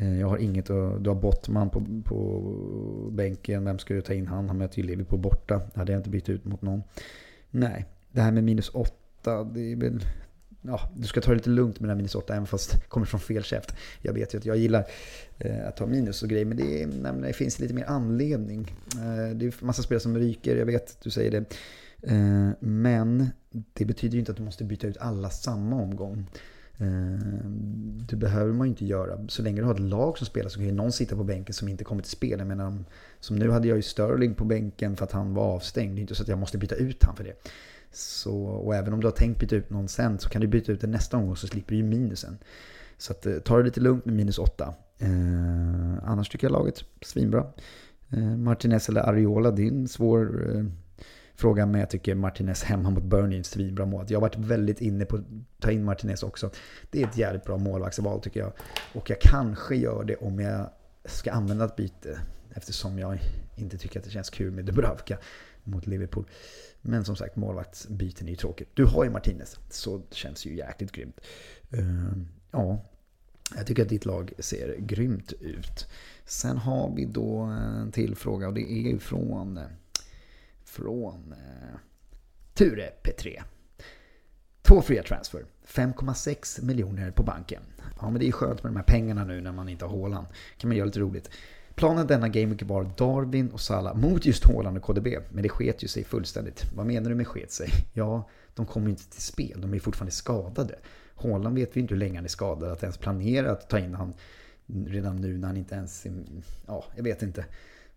Eh, 0.00 0.20
jag 0.20 0.28
har 0.28 0.38
inget 0.38 0.70
att... 0.70 1.04
Du 1.04 1.10
har 1.10 1.14
Bottman 1.14 1.70
på, 1.70 1.86
på 2.04 3.10
bänken. 3.12 3.64
Vem 3.64 3.78
ska 3.78 3.94
du 3.94 4.00
ta 4.00 4.12
in 4.12 4.26
han? 4.26 4.48
Han 4.48 4.58
möter 4.58 4.78
ju 4.78 4.84
Liverpool 4.84 5.20
borta. 5.20 5.60
Det 5.74 5.78
hade 5.78 5.92
jag 5.92 5.98
inte 5.98 6.10
bytt 6.10 6.28
ut 6.28 6.44
mot 6.44 6.62
någon. 6.62 6.82
Nej, 7.50 7.86
det 8.12 8.20
här 8.20 8.32
med 8.32 8.44
minus 8.44 8.70
åtta, 8.74 9.44
det 9.44 9.72
är 9.72 9.76
väl 9.76 10.00
ja, 10.62 10.90
du 10.96 11.06
ska 11.06 11.20
ta 11.20 11.30
det 11.30 11.36
lite 11.36 11.50
lugnt 11.50 11.80
med 11.80 11.88
den 11.88 11.90
här 11.90 11.96
minus 11.96 12.14
8, 12.14 12.34
även 12.34 12.46
fast 12.46 12.72
det 12.72 12.80
kommer 12.88 13.06
från 13.06 13.20
fel 13.20 13.42
käft. 13.42 13.74
Jag 14.02 14.12
vet 14.12 14.34
ju 14.34 14.38
att 14.38 14.46
jag 14.46 14.56
gillar 14.56 14.84
eh, 15.38 15.68
att 15.68 15.76
ta 15.76 15.86
minus 15.86 16.22
och 16.22 16.28
grejer, 16.28 16.44
men 16.44 16.56
det, 16.56 16.82
är, 16.82 17.22
det 17.22 17.32
finns 17.32 17.58
lite 17.58 17.74
mer 17.74 17.84
anledning. 17.84 18.74
Eh, 18.94 19.36
det 19.36 19.46
är 19.46 19.64
massa 19.64 19.82
spelare 19.82 20.00
som 20.00 20.18
ryker, 20.18 20.56
jag 20.56 20.66
vet 20.66 20.90
att 20.90 21.00
du 21.00 21.10
säger 21.10 21.30
det. 21.30 21.44
Eh, 22.02 22.50
men 22.60 23.26
det 23.72 23.84
betyder 23.84 24.12
ju 24.12 24.18
inte 24.18 24.32
att 24.32 24.38
du 24.38 24.44
måste 24.44 24.64
byta 24.64 24.86
ut 24.86 24.96
alla 24.96 25.30
samma 25.30 25.76
omgång. 25.76 26.26
Ehm, 26.78 27.98
det 28.08 28.16
behöver 28.16 28.52
man 28.52 28.66
ju 28.66 28.68
inte 28.70 28.86
göra. 28.86 29.28
Så 29.28 29.42
länge 29.42 29.60
du 29.60 29.64
har 29.64 29.74
ett 29.74 29.80
lag 29.80 30.18
som 30.18 30.26
spelar 30.26 30.48
så 30.48 30.58
kan 30.58 30.66
ju 30.66 30.72
någon 30.72 30.92
sitta 30.92 31.16
på 31.16 31.24
bänken 31.24 31.54
som 31.54 31.68
inte 31.68 31.84
kommer 31.84 32.02
till 32.02 32.10
spel. 32.10 32.38
Jag 32.38 32.48
menar, 32.48 32.84
som 33.20 33.36
nu 33.36 33.50
hade 33.50 33.68
jag 33.68 33.76
ju 33.76 33.82
Sterling 33.82 34.34
på 34.34 34.44
bänken 34.44 34.96
för 34.96 35.04
att 35.04 35.12
han 35.12 35.34
var 35.34 35.44
avstängd. 35.44 35.96
Det 35.96 35.98
är 35.98 36.00
inte 36.00 36.14
så 36.14 36.22
att 36.22 36.28
jag 36.28 36.38
måste 36.38 36.58
byta 36.58 36.74
ut 36.74 37.04
han 37.04 37.16
för 37.16 37.24
det. 37.24 37.34
Så, 37.92 38.44
och 38.44 38.74
även 38.74 38.92
om 38.92 39.00
du 39.00 39.06
har 39.06 39.12
tänkt 39.12 39.40
byta 39.40 39.56
ut 39.56 39.70
någon 39.70 39.88
sen 39.88 40.18
så 40.18 40.28
kan 40.28 40.40
du 40.40 40.46
byta 40.46 40.72
ut 40.72 40.80
den 40.80 40.90
nästa 40.90 41.16
gång 41.16 41.36
så 41.36 41.46
slipper 41.46 41.70
du 41.70 41.76
ju 41.76 41.82
minusen. 41.82 42.38
Så 42.98 43.12
att, 43.12 43.26
eh, 43.26 43.38
ta 43.38 43.56
det 43.56 43.64
lite 43.64 43.80
lugnt 43.80 44.04
med 44.04 44.14
minus 44.14 44.38
åtta. 44.38 44.74
Eh, 44.98 46.04
annars 46.04 46.28
tycker 46.28 46.44
jag 46.44 46.52
laget 46.52 46.84
svinbra. 47.02 47.46
Eh, 48.10 48.36
Martinez 48.36 48.88
eller 48.88 49.00
Ariola, 49.00 49.50
det 49.50 49.62
är 49.62 49.68
en 49.68 49.88
svår 49.88 50.56
eh, 50.56 50.64
fråga. 51.38 51.66
mig, 51.66 51.80
jag 51.80 51.90
tycker 51.90 52.14
Martinez 52.14 52.62
hemma 52.62 52.90
mot 52.90 53.02
Burnley 53.02 53.36
är 53.36 53.40
ett 53.40 53.46
svinbra 53.46 53.86
mål. 53.86 54.04
Jag 54.08 54.16
har 54.16 54.20
varit 54.20 54.36
väldigt 54.36 54.80
inne 54.80 55.04
på 55.04 55.16
att 55.16 55.24
ta 55.60 55.70
in 55.70 55.84
Martinez 55.84 56.22
också. 56.22 56.50
Det 56.90 57.02
är 57.02 57.06
ett 57.06 57.16
jävligt 57.16 57.44
bra 57.44 57.56
målvaktsval 57.56 58.20
tycker 58.20 58.40
jag. 58.40 58.52
Och 58.94 59.10
jag 59.10 59.20
kanske 59.20 59.76
gör 59.76 60.04
det 60.04 60.16
om 60.16 60.40
jag 60.40 60.70
ska 61.04 61.32
använda 61.32 61.64
ett 61.64 61.76
byte. 61.76 62.20
Eftersom 62.54 62.98
jag 62.98 63.18
inte 63.56 63.78
tycker 63.78 63.98
att 63.98 64.04
det 64.04 64.10
känns 64.10 64.30
kul 64.30 64.50
med 64.50 64.64
Dubravka 64.64 65.18
mot 65.64 65.86
Liverpool. 65.86 66.24
Men 66.80 67.04
som 67.04 67.16
sagt, 67.16 67.36
målvaktsbyten 67.36 68.26
är 68.26 68.30
ju 68.30 68.36
tråkigt. 68.36 68.68
Du 68.74 68.84
har 68.84 69.04
ju 69.04 69.10
Martinez, 69.10 69.56
så 69.70 70.02
det 70.08 70.14
känns 70.14 70.46
ju 70.46 70.56
jäkligt 70.56 70.92
grymt. 70.92 71.20
Uh, 71.74 72.12
ja, 72.50 72.84
jag 73.56 73.66
tycker 73.66 73.82
att 73.82 73.88
ditt 73.88 74.04
lag 74.04 74.32
ser 74.38 74.76
grymt 74.78 75.32
ut. 75.32 75.86
Sen 76.24 76.56
har 76.56 76.92
vi 76.96 77.04
då 77.04 77.38
en 77.38 77.92
till 77.92 78.16
fråga 78.16 78.48
och 78.48 78.54
det 78.54 78.72
är 78.72 78.92
ju 78.92 78.98
från, 78.98 79.60
från 80.68 81.32
eh, 81.32 81.78
Ture 82.54 82.90
P3. 83.02 83.42
Två 84.62 84.82
fria 84.82 85.02
transfer. 85.02 85.44
5,6 85.66 86.64
miljoner 86.64 87.10
på 87.10 87.22
banken. 87.22 87.62
Ja, 88.00 88.10
men 88.10 88.20
det 88.20 88.28
är 88.28 88.32
skönt 88.32 88.62
med 88.62 88.72
de 88.72 88.76
här 88.76 88.84
pengarna 88.84 89.24
nu 89.24 89.40
när 89.40 89.52
man 89.52 89.68
inte 89.68 89.84
har 89.84 89.92
Håland. 89.92 90.26
kan 90.56 90.68
man 90.68 90.76
göra 90.76 90.86
lite 90.86 91.00
roligt. 91.00 91.30
Planen 91.74 92.06
denna 92.06 92.28
gameweek 92.28 92.62
var 92.62 92.90
Darwin 92.96 93.50
och 93.50 93.60
Salah 93.60 93.96
mot 93.96 94.26
just 94.26 94.44
Haaland 94.44 94.76
och 94.76 94.82
KDB. 94.82 95.06
Men 95.30 95.42
det 95.42 95.48
sket 95.48 95.84
ju 95.84 95.88
sig 95.88 96.04
fullständigt. 96.04 96.64
Vad 96.76 96.86
menar 96.86 97.10
du 97.10 97.16
med 97.16 97.26
sket 97.26 97.52
sig? 97.52 97.70
Ja, 97.92 98.28
de 98.54 98.66
kommer 98.66 98.90
inte 98.90 99.10
till 99.10 99.22
spel. 99.22 99.60
De 99.60 99.74
är 99.74 99.78
fortfarande 99.78 100.12
skadade. 100.12 100.78
Haaland 101.14 101.58
vet 101.58 101.76
vi 101.76 101.80
inte 101.80 101.94
hur 101.94 101.98
länge 101.98 102.14
han 102.14 102.24
är 102.24 102.28
skadad. 102.28 102.72
Att 102.72 102.82
ens 102.82 102.98
planera 102.98 103.50
att 103.50 103.68
ta 103.68 103.78
in 103.78 103.94
han 103.94 104.14
redan 104.66 105.16
nu 105.16 105.38
när 105.38 105.46
han 105.46 105.56
inte 105.56 105.74
ens. 105.74 106.06
Ja, 106.66 106.84
jag 106.96 107.04
vet 107.04 107.22
inte. 107.22 107.44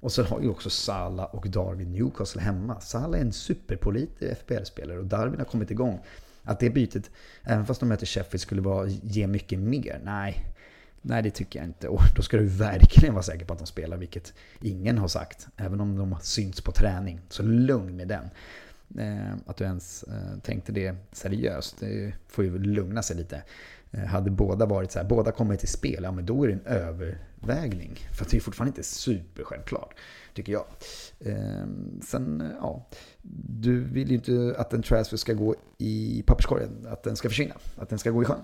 Och 0.01 0.11
så 0.11 0.23
har 0.23 0.41
ju 0.41 0.49
också 0.49 0.69
Salah 0.69 1.25
och 1.25 1.49
Darwin 1.49 1.91
Newcastle 1.91 2.41
hemma. 2.41 2.79
Salah 2.79 3.19
är 3.19 3.25
en 3.25 3.33
superpålitlig 3.33 4.37
FPL-spelare 4.37 4.99
och 4.99 5.05
Darwin 5.05 5.39
har 5.39 5.45
kommit 5.45 5.71
igång. 5.71 5.99
Att 6.43 6.59
det 6.59 6.69
bytet, 6.69 7.11
även 7.43 7.65
fast 7.65 7.79
de 7.79 7.89
möter 7.89 8.05
Sheffield, 8.05 8.41
skulle 8.41 8.61
vara, 8.61 8.87
ge 8.87 9.27
mycket 9.27 9.59
mer. 9.59 10.01
Nej, 10.03 10.45
Nej, 11.01 11.23
det 11.23 11.31
tycker 11.31 11.59
jag 11.59 11.67
inte. 11.67 11.87
Och 11.87 12.01
då 12.15 12.21
ska 12.21 12.37
du 12.37 12.45
verkligen 12.45 13.13
vara 13.13 13.23
säker 13.23 13.45
på 13.45 13.53
att 13.53 13.59
de 13.59 13.67
spelar, 13.67 13.97
vilket 13.97 14.33
ingen 14.61 14.97
har 14.97 15.07
sagt. 15.07 15.47
Även 15.57 15.81
om 15.81 15.97
de 15.97 16.11
har 16.11 16.19
synts 16.19 16.61
på 16.61 16.71
träning. 16.71 17.21
Så 17.29 17.43
lugn 17.43 17.95
med 17.95 18.07
den. 18.07 18.29
Eh, 18.97 19.33
att 19.45 19.57
du 19.57 19.63
ens 19.63 20.03
eh, 20.03 20.39
tänkte 20.43 20.71
det 20.71 20.95
seriöst, 21.11 21.79
det 21.79 22.13
får 22.27 22.43
ju 22.43 22.59
lugna 22.59 23.03
sig 23.03 23.17
lite. 23.17 23.43
Eh, 23.91 24.05
hade 24.05 24.31
båda 24.31 24.65
varit 24.65 24.91
så 24.91 24.99
här, 24.99 25.05
båda 25.05 25.31
kommit 25.31 25.59
till 25.59 25.69
spel, 25.69 26.03
ja 26.03 26.11
men 26.11 26.25
då 26.25 26.43
är 26.43 26.47
det 26.47 26.53
en 26.53 26.65
övervägning. 26.65 27.97
För 28.13 28.25
det 28.29 28.37
är 28.37 28.41
fortfarande 28.41 28.69
inte 28.69 28.83
supersjälvklart, 28.83 29.95
tycker 30.33 30.53
jag. 30.53 30.65
Ehm, 31.25 32.01
sen, 32.03 32.51
ja, 32.61 32.87
du 33.47 33.83
vill 33.83 34.09
ju 34.09 34.15
inte 34.15 34.55
att 34.57 34.73
en 34.73 34.83
transfer 34.83 35.17
ska 35.17 35.33
gå 35.33 35.55
i 35.77 36.23
papperskorgen, 36.27 36.87
att 36.89 37.03
den 37.03 37.15
ska 37.15 37.29
försvinna, 37.29 37.55
att 37.77 37.89
den 37.89 37.99
ska 37.99 38.11
gå 38.11 38.21
i 38.21 38.25
sjön. 38.25 38.41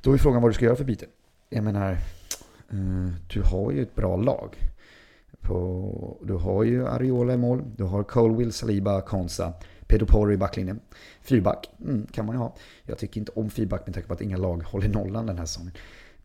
Då 0.00 0.12
är 0.12 0.18
frågan 0.18 0.42
vad 0.42 0.50
du 0.50 0.54
ska 0.54 0.64
göra 0.64 0.76
för 0.76 0.84
byte. 0.84 1.06
Jag 1.48 1.64
menar, 1.64 1.92
eh, 2.70 3.12
du 3.32 3.42
har 3.42 3.72
ju 3.72 3.82
ett 3.82 3.94
bra 3.94 4.16
lag. 4.16 4.56
På, 5.40 6.18
du 6.22 6.32
har 6.32 6.64
ju 6.64 6.86
Ariola 6.88 7.34
i 7.34 7.36
mål, 7.36 7.64
du 7.76 7.84
har 7.84 8.02
Colwill, 8.02 8.52
Saliba, 8.52 9.00
Konsa, 9.00 9.52
Pedro 9.86 10.06
Porro 10.06 10.32
i 10.32 10.36
backlinjen. 10.36 10.80
Fyrback 11.20 11.70
mm, 11.80 12.06
kan 12.12 12.26
man 12.26 12.34
ju 12.34 12.38
ha. 12.38 12.54
Jag 12.82 12.98
tycker 12.98 13.20
inte 13.20 13.32
om 13.34 13.50
fyrback 13.50 13.86
med 13.86 13.94
tanke 13.94 14.08
på 14.08 14.14
att 14.14 14.20
inga 14.20 14.36
lag 14.36 14.62
håller 14.62 14.88
nollan 14.88 15.26
den 15.26 15.38
här 15.38 15.46
säsongen. 15.46 15.72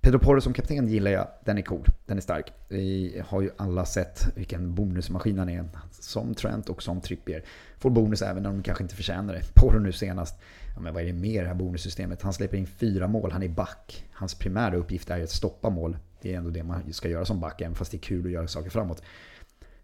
Pedro 0.01 0.20
Porro 0.20 0.41
som 0.41 0.53
kapten 0.53 0.88
gillar 0.88 1.12
jag. 1.12 1.27
Den 1.46 1.58
är 1.58 1.62
cool. 1.62 1.86
Den 2.06 2.18
är 2.18 2.22
stark. 2.22 2.53
Vi 2.68 3.22
har 3.27 3.41
ju 3.41 3.50
alla 3.58 3.86
sett 3.86 4.27
vilken 4.36 4.75
bonusmaskin 4.75 5.39
han 5.39 5.50
är. 5.50 5.65
Som 5.91 6.36
Trent 6.36 6.70
och 6.70 6.84
som 6.84 7.01
Trippier. 7.01 7.44
Får 7.77 7.89
bonus 7.89 8.22
även 8.22 8.44
när 8.44 8.50
de 8.50 8.63
kanske 8.63 8.84
inte 8.84 8.96
förtjänar 8.96 9.34
det. 9.34 9.53
Porro 9.53 9.80
nu 9.80 9.91
senast 9.91 10.39
ja, 10.75 10.82
men 10.82 10.94
vad 10.94 11.03
är 11.03 11.08
det 11.08 11.13
mer 11.13 11.39
i 11.39 11.41
det 11.41 11.48
här 11.48 11.56
bonussystemet? 11.56 12.22
Han 12.22 12.34
släpper 12.34 12.58
in 12.58 12.68
fyra 12.68 13.08
mål, 13.08 13.32
han 13.32 13.44
är 13.44 13.50
back. 13.50 14.06
Hans 14.12 14.36
primära 14.36 14.75
uppgift 14.75 15.10
är 15.10 15.24
att 15.24 15.30
stoppa 15.30 15.70
mål. 15.70 15.98
Det 16.22 16.34
är 16.34 16.38
ändå 16.38 16.50
det 16.50 16.63
man 16.63 16.94
ska 16.94 17.10
göra 17.10 17.25
som 17.25 17.39
back, 17.39 17.62
även 17.62 17.75
fast 17.75 17.91
det 17.91 17.98
är 17.98 18.00
kul 18.00 18.25
att 18.25 18.32
göra 18.32 18.48
saker 18.48 18.70
framåt. 18.70 19.03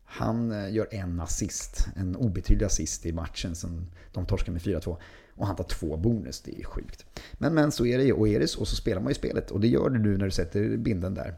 Han 0.10 0.52
eh, 0.52 0.74
gör 0.74 0.88
en 0.92 1.20
assist, 1.20 1.88
en 1.96 2.16
obetydlig 2.16 2.66
assist 2.66 3.06
i 3.06 3.14
matchen 3.14 3.56
som 3.56 3.88
de 4.12 4.26
torskar 4.26 4.52
med 4.52 4.62
4-2. 4.62 4.98
Och 5.36 5.48
han 5.48 5.56
tar 5.56 5.64
två 5.64 5.98
bonus, 5.98 6.42
det 6.42 6.60
är 6.60 6.64
sjukt. 6.64 7.06
Men, 7.34 7.54
men 7.54 7.72
så 7.72 7.86
är 7.86 7.98
det 7.98 8.04
ju, 8.04 8.14
och 8.14 8.28
är 8.28 8.40
det 8.40 8.48
så 8.48 8.66
så 8.66 8.76
spelar 8.76 9.02
man 9.02 9.10
ju 9.10 9.16
spelet. 9.16 9.52
Och 9.52 9.60
det 9.60 9.68
gör 9.68 9.90
du 9.90 10.00
nu 10.00 10.18
när 10.18 10.26
du 10.26 10.32
sätter 10.32 10.78
binden 10.78 11.14
där. 11.14 11.36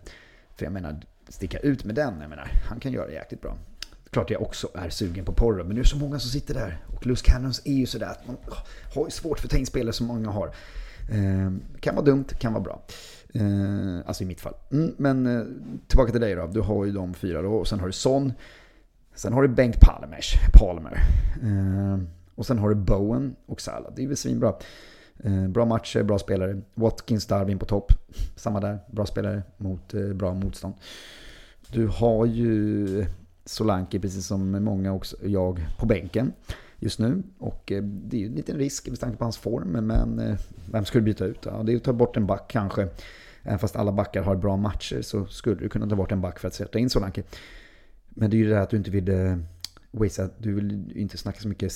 För 0.55 0.65
jag 0.65 0.73
menar, 0.73 1.01
sticka 1.27 1.59
ut 1.59 1.83
med 1.83 1.95
den, 1.95 2.21
jag 2.21 2.29
menar, 2.29 2.51
han 2.69 2.79
kan 2.79 2.91
göra 2.91 3.07
det 3.07 3.13
jäkligt 3.13 3.41
bra. 3.41 3.57
Klart 4.09 4.29
jag 4.29 4.41
också 4.41 4.69
är 4.73 4.89
sugen 4.89 5.25
på 5.25 5.33
porro, 5.33 5.63
men 5.63 5.75
det 5.75 5.81
är 5.81 5.83
så 5.83 5.97
många 5.97 6.19
som 6.19 6.29
sitter 6.29 6.53
där. 6.53 6.85
Och 6.95 7.07
Loose 7.07 7.25
Cannons 7.25 7.61
är 7.65 7.73
ju 7.73 7.85
sådär 7.85 8.07
att 8.07 8.27
man 8.27 8.37
har 8.95 9.05
ju 9.05 9.11
svårt 9.11 9.39
för 9.39 9.47
att 9.47 9.51
ta 9.51 9.57
in 9.57 9.65
spelare 9.65 9.93
som 9.93 10.07
många 10.07 10.29
har. 10.29 10.55
Eh, 11.11 11.51
kan 11.79 11.95
vara 11.95 12.05
dumt, 12.05 12.25
kan 12.39 12.53
vara 12.53 12.63
bra. 12.63 12.81
Eh, 13.33 13.97
alltså 14.05 14.23
i 14.23 14.27
mitt 14.27 14.41
fall. 14.41 14.53
Mm, 14.71 14.95
men 14.97 15.25
eh, 15.25 15.43
tillbaka 15.87 16.11
till 16.11 16.21
dig 16.21 16.35
då. 16.35 16.47
Du 16.47 16.61
har 16.61 16.85
ju 16.85 16.91
de 16.91 17.13
fyra 17.13 17.41
då. 17.41 17.51
Och 17.51 17.67
sen 17.67 17.79
har 17.79 17.87
du 17.87 17.93
Son. 17.93 18.33
Sen 19.15 19.33
har 19.33 19.41
du 19.41 19.47
Bengt 19.47 19.79
Palmers, 19.81 20.33
Palmer. 20.53 20.99
Eh, 21.43 21.99
och 22.35 22.45
sen 22.45 22.59
har 22.59 22.69
du 22.69 22.75
Bowen 22.75 23.35
och 23.45 23.61
Salah. 23.61 23.91
Det 23.95 24.03
är 24.03 24.07
väl 24.07 24.17
svinbra. 24.17 24.53
Ehm, 25.23 25.51
bra 25.51 25.65
matcher, 25.65 26.03
bra 26.03 26.19
spelare. 26.19 26.61
Watkins, 26.73 27.25
Darwin 27.25 27.59
på 27.59 27.65
topp. 27.65 27.91
Samma 28.35 28.59
där. 28.59 28.79
Bra 28.91 29.05
spelare 29.05 29.43
mot 29.57 29.93
eh, 29.93 30.01
bra 30.01 30.33
motstånd. 30.33 30.73
Du 31.67 31.87
har 31.87 32.25
ju 32.25 33.05
Solanke, 33.45 33.99
precis 33.99 34.25
som 34.25 34.63
många 34.63 34.93
också, 34.93 35.17
jag, 35.23 35.59
på 35.77 35.85
bänken 35.85 36.33
just 36.79 36.99
nu. 36.99 37.23
Och 37.37 37.71
eh, 37.71 37.83
det 37.83 38.17
är 38.17 38.21
ju 38.21 38.27
en 38.27 38.35
liten 38.35 38.57
risk 38.57 38.87
med 38.89 38.99
tanke 38.99 39.17
på 39.17 39.25
hans 39.25 39.37
form, 39.37 39.71
men 39.71 40.19
eh, 40.19 40.37
vem 40.71 40.85
skulle 40.85 41.03
byta 41.03 41.25
ut? 41.25 41.39
Ja, 41.45 41.63
det 41.63 41.73
är 41.73 41.77
att 41.77 41.83
ta 41.83 41.93
bort 41.93 42.17
en 42.17 42.27
back 42.27 42.45
kanske. 42.47 42.87
Även 43.43 43.59
fast 43.59 43.75
alla 43.75 43.91
backar 43.91 44.23
har 44.23 44.35
bra 44.35 44.57
matcher 44.57 45.01
så 45.01 45.25
skulle 45.25 45.55
du 45.55 45.69
kunna 45.69 45.89
ta 45.89 45.95
bort 45.95 46.11
en 46.11 46.21
back 46.21 46.39
för 46.39 46.47
att 46.47 46.53
sätta 46.53 46.79
in 46.79 46.89
Solanke. 46.89 47.23
Men 48.09 48.29
det 48.29 48.37
är 48.37 48.39
ju 48.39 48.49
det 48.49 48.55
här 48.55 48.61
att 48.61 48.69
du 48.69 48.77
inte 48.77 48.91
vill 48.91 49.09
eh, 49.09 49.37
Wisa, 49.91 50.29
du 50.37 50.53
vill 50.53 50.97
inte 50.97 51.17
snacka 51.17 51.39
så 51.39 51.47
mycket 51.47 51.73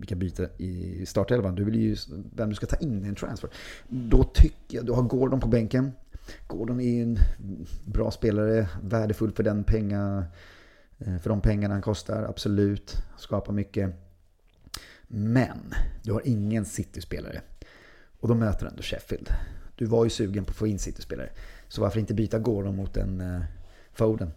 vilka 0.00 0.14
byten 0.14 0.48
i 0.58 1.06
startelvan. 1.06 1.54
Du 1.54 1.64
vill 1.64 1.74
ju 1.74 1.96
vem 2.36 2.48
du 2.48 2.54
ska 2.54 2.66
ta 2.66 2.76
in 2.76 3.04
i 3.04 3.08
en 3.08 3.14
transfer. 3.14 3.50
Då 3.88 4.24
tycker 4.24 4.76
jag, 4.76 4.86
du 4.86 4.92
har 4.92 5.02
Gordon 5.02 5.40
på 5.40 5.48
bänken. 5.48 5.92
Gordon 6.46 6.80
är 6.80 7.02
en 7.02 7.18
bra 7.84 8.10
spelare, 8.10 8.68
värdefull 8.82 9.32
för 9.32 9.42
den 9.42 9.64
penga 9.64 10.24
för 10.98 11.28
de 11.28 11.40
pengarna 11.40 11.74
han 11.74 11.82
kostar, 11.82 12.22
absolut. 12.22 12.96
Skapar 13.18 13.52
mycket. 13.52 14.05
Men 15.06 15.74
du 16.02 16.12
har 16.12 16.22
ingen 16.24 16.64
City-spelare. 16.64 17.40
Och 18.20 18.28
då 18.28 18.34
möter 18.34 18.66
ändå 18.66 18.82
Sheffield. 18.82 19.30
Du 19.74 19.86
var 19.86 20.04
ju 20.04 20.10
sugen 20.10 20.44
på 20.44 20.50
att 20.50 20.56
få 20.56 20.66
in 20.66 20.78
City-spelare. 20.78 21.30
Så 21.68 21.80
varför 21.80 22.00
inte 22.00 22.14
byta 22.14 22.38
Gordon 22.38 22.76
mot 22.76 22.96
en 22.96 23.20
uh, 23.20 23.42
Foden? 23.92 24.30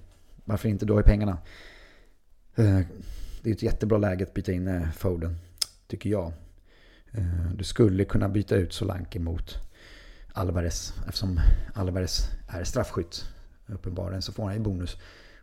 Varför 0.45 0.69
inte 0.69 0.85
då 0.85 0.99
i 0.99 1.03
pengarna? 1.03 1.37
Uh, 2.59 2.81
det 3.41 3.49
är 3.49 3.53
ett 3.53 3.63
jättebra 3.63 3.97
läge 3.97 4.23
att 4.23 4.33
byta 4.33 4.51
in 4.51 4.67
uh, 4.67 4.91
Foden, 4.91 5.37
tycker 5.87 6.09
jag. 6.09 6.33
Uh, 7.17 7.51
du 7.55 7.63
skulle 7.63 8.05
kunna 8.05 8.29
byta 8.29 8.55
ut 8.55 8.73
Solanke 8.73 9.19
mot 9.19 9.55
Alvarez. 10.33 10.93
Eftersom 11.07 11.39
Alvarez 11.73 12.27
är 12.47 12.63
straffskytt. 12.63 13.25
Uppenbarligen 13.65 14.21
så 14.21 14.31
får 14.31 14.43
han 14.43 14.53
ju 14.53 14.59
bonus 14.59 14.97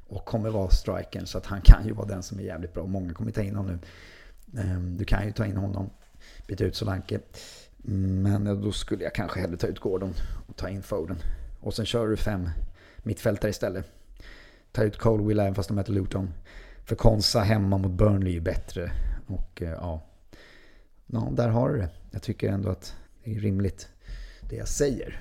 och 0.09 0.25
kommer 0.25 0.51
vara 0.51 0.71
strikern. 0.71 1.27
Så 1.27 1.39
att 1.39 1.47
han 1.47 1.61
kan 1.61 1.87
ju 1.87 1.93
vara 1.93 2.07
den 2.07 2.23
som 2.23 2.39
är 2.39 2.43
jävligt 2.43 2.75
bra. 2.75 2.87
Många 2.87 3.15
kommer 3.15 3.33
ta 3.33 3.43
in 3.43 3.57
honom 3.57 3.73
nu. 3.73 3.79
Ehm, 4.59 4.97
du 4.97 5.05
kan 5.05 5.27
ju 5.27 5.33
ta 5.33 5.47
in 5.47 5.57
honom, 5.57 5.90
byta 6.47 6.64
ut 6.64 6.77
Solanke. 6.77 7.21
Men 7.77 8.62
då 8.62 8.73
skulle 8.73 9.05
jag 9.05 9.14
kanske 9.14 9.40
hellre 9.40 9.57
ta 9.57 9.66
ut 9.66 9.79
Gordon 9.79 10.14
och 10.49 10.57
ta 10.57 10.69
in 10.69 10.83
Foden. 10.83 11.16
Och 11.61 11.75
sen 11.75 11.87
kör 11.87 12.09
du 12.09 12.16
fem 12.16 12.51
mittfältare 12.99 13.51
istället. 13.51 13.87
Ta 14.73 14.83
ut 14.83 14.99
Colwill 14.99 15.40
även 15.40 15.55
fast 15.55 15.69
de 15.69 15.75
möter 15.75 15.92
Luton. 15.92 16.31
För 16.85 16.97
Konsa 16.97 17.40
hemma 17.40 17.79
mot 17.79 17.92
Burnley 17.92 18.33
är 18.33 18.35
ju 18.35 18.40
bättre. 18.40 18.90
Och 19.27 19.62
eh, 19.62 19.71
ja, 19.71 20.07
ja, 21.07 21.29
där 21.33 21.49
har 21.49 21.71
du 21.71 21.79
det. 21.79 21.88
Jag 22.11 22.23
tycker 22.23 22.49
ändå 22.49 22.69
att 22.69 22.95
det 23.25 23.37
är 23.37 23.40
rimligt 23.40 23.88
det 24.40 24.57
jag 24.57 24.69
säger. 24.69 25.21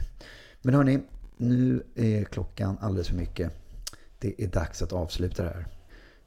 Men 0.62 0.74
hörni, 0.74 1.00
nu 1.38 1.84
är 1.96 2.24
klockan 2.24 2.78
alldeles 2.82 3.08
för 3.08 3.16
mycket 3.16 3.52
det 4.20 4.44
är 4.44 4.48
dags 4.48 4.82
att 4.82 4.94
avsluta 4.94 5.44
det 5.44 5.50
här. 5.50 5.66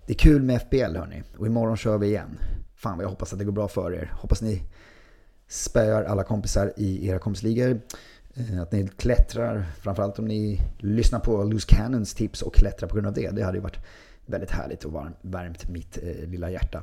Det 0.06 0.12
är 0.12 0.18
kul 0.18 0.42
med 0.42 0.62
FBL 0.62 0.96
hörni. 0.96 1.22
Och 1.36 1.46
imorgon 1.46 1.76
kör 1.76 1.98
vi 1.98 2.06
igen. 2.06 2.38
Fan 2.78 2.96
vad 2.96 3.04
jag 3.04 3.10
hoppas 3.10 3.32
att 3.32 3.38
det 3.38 3.44
går 3.44 3.52
bra 3.52 3.68
för 3.68 3.94
er. 3.94 4.12
Hoppas 4.14 4.42
ni 4.42 4.62
spöar 5.48 6.04
alla 6.04 6.24
kompisar 6.24 6.72
i 6.76 7.08
era 7.08 7.18
kompisligor. 7.18 7.80
Eh, 8.34 8.62
att 8.62 8.72
ni 8.72 8.88
klättrar, 8.88 9.66
framförallt 9.80 10.18
om 10.18 10.24
ni 10.24 10.60
lyssnar 10.78 11.20
på 11.20 11.44
Loose 11.44 11.66
Cannons 11.68 12.14
tips 12.14 12.42
och 12.42 12.54
klättrar 12.54 12.88
på 12.88 12.94
grund 12.94 13.06
av 13.06 13.12
det. 13.12 13.30
Det 13.30 13.42
hade 13.42 13.58
ju 13.58 13.62
varit 13.62 13.78
väldigt 14.26 14.50
härligt 14.50 14.84
och 14.84 15.06
värmt 15.20 15.68
mitt 15.68 15.98
eh, 16.02 16.28
lilla 16.28 16.50
hjärta. 16.50 16.82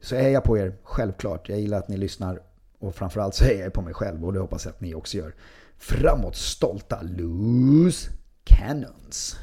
Så 0.00 0.14
jag 0.14 0.22
hejar 0.22 0.40
på 0.40 0.58
er, 0.58 0.76
självklart. 0.82 1.48
Jag 1.48 1.60
gillar 1.60 1.78
att 1.78 1.88
ni 1.88 1.96
lyssnar 1.96 2.40
och 2.78 2.94
framförallt 2.94 3.34
så 3.34 3.44
hejar 3.44 3.62
jag 3.62 3.72
på 3.72 3.82
mig 3.82 3.94
själv 3.94 4.24
och 4.24 4.32
det 4.32 4.38
hoppas 4.38 4.64
jag 4.64 4.72
att 4.72 4.80
ni 4.80 4.94
också 4.94 5.16
gör. 5.16 5.34
Framåt 5.76 6.36
stolta 6.36 7.02
Loose 7.02 8.10
Cannons! 8.44 9.38